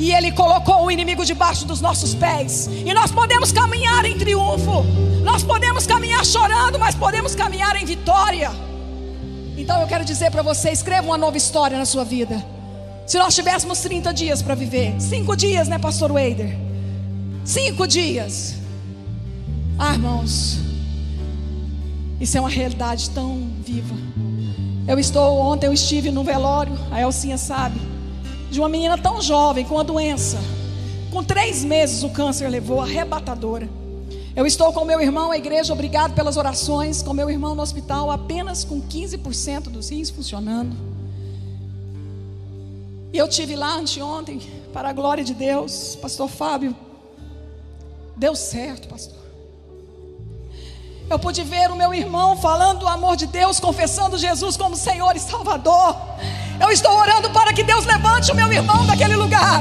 E 0.00 0.12
Ele 0.12 0.32
colocou 0.32 0.84
o 0.84 0.90
inimigo 0.90 1.24
debaixo 1.24 1.66
dos 1.66 1.80
nossos 1.80 2.14
pés. 2.14 2.68
E 2.68 2.94
nós 2.94 3.12
podemos 3.12 3.52
caminhar 3.52 4.04
em 4.06 4.16
triunfo. 4.16 4.82
Nós 5.22 5.42
podemos 5.42 5.86
caminhar 5.86 6.24
chorando, 6.24 6.78
mas 6.78 6.94
podemos 6.94 7.34
caminhar 7.34 7.76
em 7.76 7.84
vitória. 7.84 8.50
Então 9.56 9.80
eu 9.80 9.86
quero 9.86 10.04
dizer 10.04 10.30
para 10.30 10.42
você: 10.42 10.70
escreva 10.70 11.06
uma 11.06 11.18
nova 11.18 11.36
história 11.36 11.76
na 11.76 11.84
sua 11.84 12.04
vida. 12.04 12.42
Se 13.06 13.18
nós 13.18 13.34
tivéssemos 13.34 13.80
30 13.80 14.14
dias 14.14 14.40
para 14.40 14.54
viver, 14.54 14.94
cinco 14.98 15.36
dias, 15.36 15.68
né, 15.68 15.78
Pastor 15.78 16.10
Wader? 16.12 16.56
Cinco 17.44 17.86
dias. 17.86 18.54
Ah, 19.78 19.92
irmãos, 19.92 20.58
isso 22.22 22.38
é 22.38 22.40
uma 22.40 22.48
realidade 22.48 23.10
tão 23.10 23.50
viva. 23.64 23.94
Eu 24.86 24.98
estou, 24.98 25.38
ontem 25.38 25.66
eu 25.66 25.72
estive 25.72 26.10
no 26.10 26.22
velório, 26.22 26.72
a 26.90 27.00
Elcinha 27.00 27.36
sabe, 27.36 27.80
de 28.50 28.60
uma 28.60 28.68
menina 28.68 28.96
tão 28.96 29.20
jovem, 29.20 29.64
com 29.64 29.74
uma 29.74 29.84
doença. 29.84 30.38
Com 31.10 31.22
três 31.22 31.64
meses 31.64 32.02
o 32.02 32.10
câncer 32.10 32.48
levou, 32.48 32.80
arrebatadora. 32.80 33.68
Eu 34.34 34.46
estou 34.46 34.72
com 34.72 34.84
meu 34.84 35.00
irmão, 35.00 35.30
a 35.30 35.36
igreja, 35.36 35.72
obrigado 35.72 36.14
pelas 36.14 36.36
orações, 36.36 37.02
com 37.02 37.12
meu 37.12 37.28
irmão 37.28 37.54
no 37.54 37.62
hospital, 37.62 38.10
apenas 38.10 38.64
com 38.64 38.80
15% 38.80 39.64
dos 39.64 39.90
rins 39.90 40.08
funcionando. 40.08 40.74
E 43.12 43.18
eu 43.18 43.28
tive 43.28 43.56
lá 43.56 43.76
anteontem, 43.76 44.40
para 44.72 44.88
a 44.88 44.92
glória 44.92 45.22
de 45.22 45.34
Deus, 45.34 45.96
pastor 46.00 46.30
Fábio 46.30 46.74
Deu 48.16 48.36
certo, 48.36 48.88
pastor. 48.88 49.21
Eu 51.12 51.18
pude 51.18 51.44
ver 51.44 51.70
o 51.70 51.76
meu 51.76 51.92
irmão 51.92 52.34
falando 52.38 52.78
do 52.78 52.88
amor 52.88 53.16
de 53.16 53.26
Deus, 53.26 53.60
confessando 53.60 54.16
Jesus 54.16 54.56
como 54.56 54.74
Senhor 54.74 55.14
e 55.14 55.20
Salvador. 55.20 55.94
Eu 56.58 56.70
estou 56.70 56.90
orando 56.90 57.28
para 57.28 57.52
que 57.52 57.62
Deus 57.62 57.84
levante 57.84 58.32
o 58.32 58.34
meu 58.34 58.50
irmão 58.50 58.86
daquele 58.86 59.14
lugar. 59.14 59.60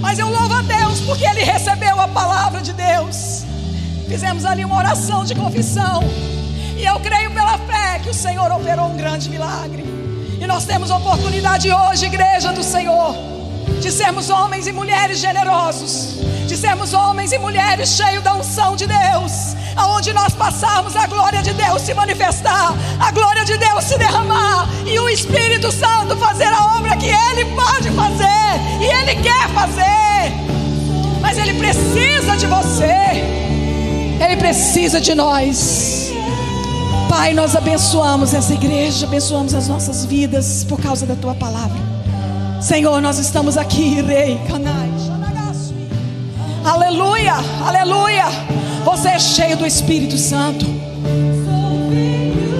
Mas 0.00 0.18
eu 0.18 0.28
louvo 0.28 0.52
a 0.54 0.62
Deus 0.62 1.00
porque 1.02 1.24
ele 1.24 1.44
recebeu 1.44 2.00
a 2.00 2.08
palavra 2.08 2.60
de 2.60 2.72
Deus. 2.72 3.44
Fizemos 4.08 4.44
ali 4.44 4.64
uma 4.64 4.76
oração 4.76 5.24
de 5.24 5.32
confissão. 5.32 6.02
E 6.76 6.84
eu 6.84 6.98
creio 6.98 7.30
pela 7.30 7.56
fé 7.58 8.00
que 8.00 8.10
o 8.10 8.14
Senhor 8.14 8.50
operou 8.50 8.86
um 8.86 8.96
grande 8.96 9.30
milagre. 9.30 9.84
E 10.40 10.44
nós 10.44 10.64
temos 10.64 10.90
oportunidade 10.90 11.70
hoje, 11.70 12.06
igreja 12.06 12.52
do 12.52 12.64
Senhor, 12.64 13.14
de 13.80 13.92
sermos 13.92 14.28
homens 14.28 14.66
e 14.66 14.72
mulheres 14.72 15.18
generosos, 15.18 16.16
de 16.46 16.56
sermos 16.56 16.92
homens 16.92 17.32
e 17.32 17.38
mulheres 17.38 17.90
cheios 17.90 18.22
da 18.22 18.34
unção 18.34 18.74
de 18.74 18.86
Deus, 18.86 19.54
aonde 19.76 20.12
nós 20.12 20.34
passarmos 20.34 20.96
a 20.96 21.06
glória 21.06 21.42
de 21.42 21.52
Deus 21.52 21.82
se 21.82 21.94
manifestar, 21.94 22.74
a 22.98 23.10
glória 23.12 23.44
de 23.44 23.56
Deus 23.56 23.84
se 23.84 23.96
derramar 23.96 24.68
e 24.84 24.98
o 24.98 25.08
Espírito 25.08 25.70
Santo 25.70 26.16
fazer 26.16 26.52
a 26.52 26.76
obra 26.78 26.96
que 26.96 27.06
Ele 27.06 27.44
pode 27.54 27.90
fazer 27.90 28.50
e 28.80 28.84
Ele 28.84 29.22
quer 29.22 29.48
fazer. 29.50 30.32
Mas 31.20 31.38
Ele 31.38 31.54
precisa 31.54 32.36
de 32.36 32.46
você, 32.46 33.22
Ele 34.24 34.36
precisa 34.36 35.00
de 35.00 35.14
nós. 35.14 36.12
Pai, 37.08 37.32
nós 37.32 37.54
abençoamos 37.56 38.34
essa 38.34 38.52
igreja, 38.52 39.06
abençoamos 39.06 39.54
as 39.54 39.68
nossas 39.68 40.04
vidas 40.04 40.64
por 40.64 40.80
causa 40.80 41.06
da 41.06 41.14
tua 41.14 41.34
palavra. 41.34 41.97
Senhor, 42.60 43.00
nós 43.00 43.18
estamos 43.18 43.56
aqui, 43.56 44.00
Rei, 44.02 44.40
Canai, 44.48 44.88
Aleluia, 46.64 47.34
aleluia. 47.64 48.24
Você 48.84 49.08
é 49.08 49.18
cheio 49.18 49.56
do 49.56 49.64
Espírito 49.64 50.18
Santo. 50.18 50.66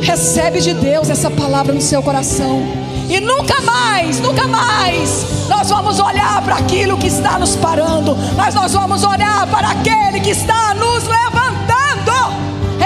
Recebe 0.00 0.60
de 0.60 0.72
Deus 0.72 1.10
essa 1.10 1.30
palavra 1.30 1.74
no 1.74 1.80
seu 1.80 2.02
coração. 2.02 2.62
E 3.08 3.20
nunca 3.20 3.60
mais, 3.60 4.20
nunca 4.20 4.46
mais, 4.46 5.26
nós 5.48 5.68
vamos 5.68 5.98
olhar 5.98 6.40
para 6.42 6.56
aquilo 6.56 6.96
que 6.96 7.08
está 7.08 7.38
nos 7.38 7.56
parando, 7.56 8.16
mas 8.36 8.54
nós 8.54 8.72
vamos 8.72 9.02
olhar 9.02 9.46
para 9.48 9.70
aquele 9.70 10.20
que 10.20 10.30
está 10.30 10.74
nos 10.74 11.04
levantando. 11.04 12.32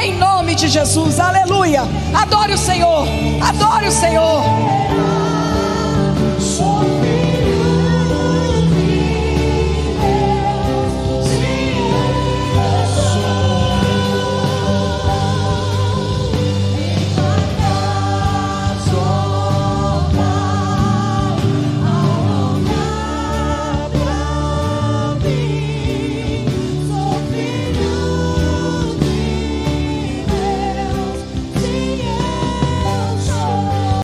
Em 0.01 0.17
nome 0.17 0.55
de 0.55 0.67
Jesus, 0.67 1.21
aleluia. 1.21 1.83
Adore 2.15 2.55
o 2.55 2.59
Senhor, 2.59 3.07
adore 3.41 3.87
o 3.87 3.93
Senhor. 3.93 4.43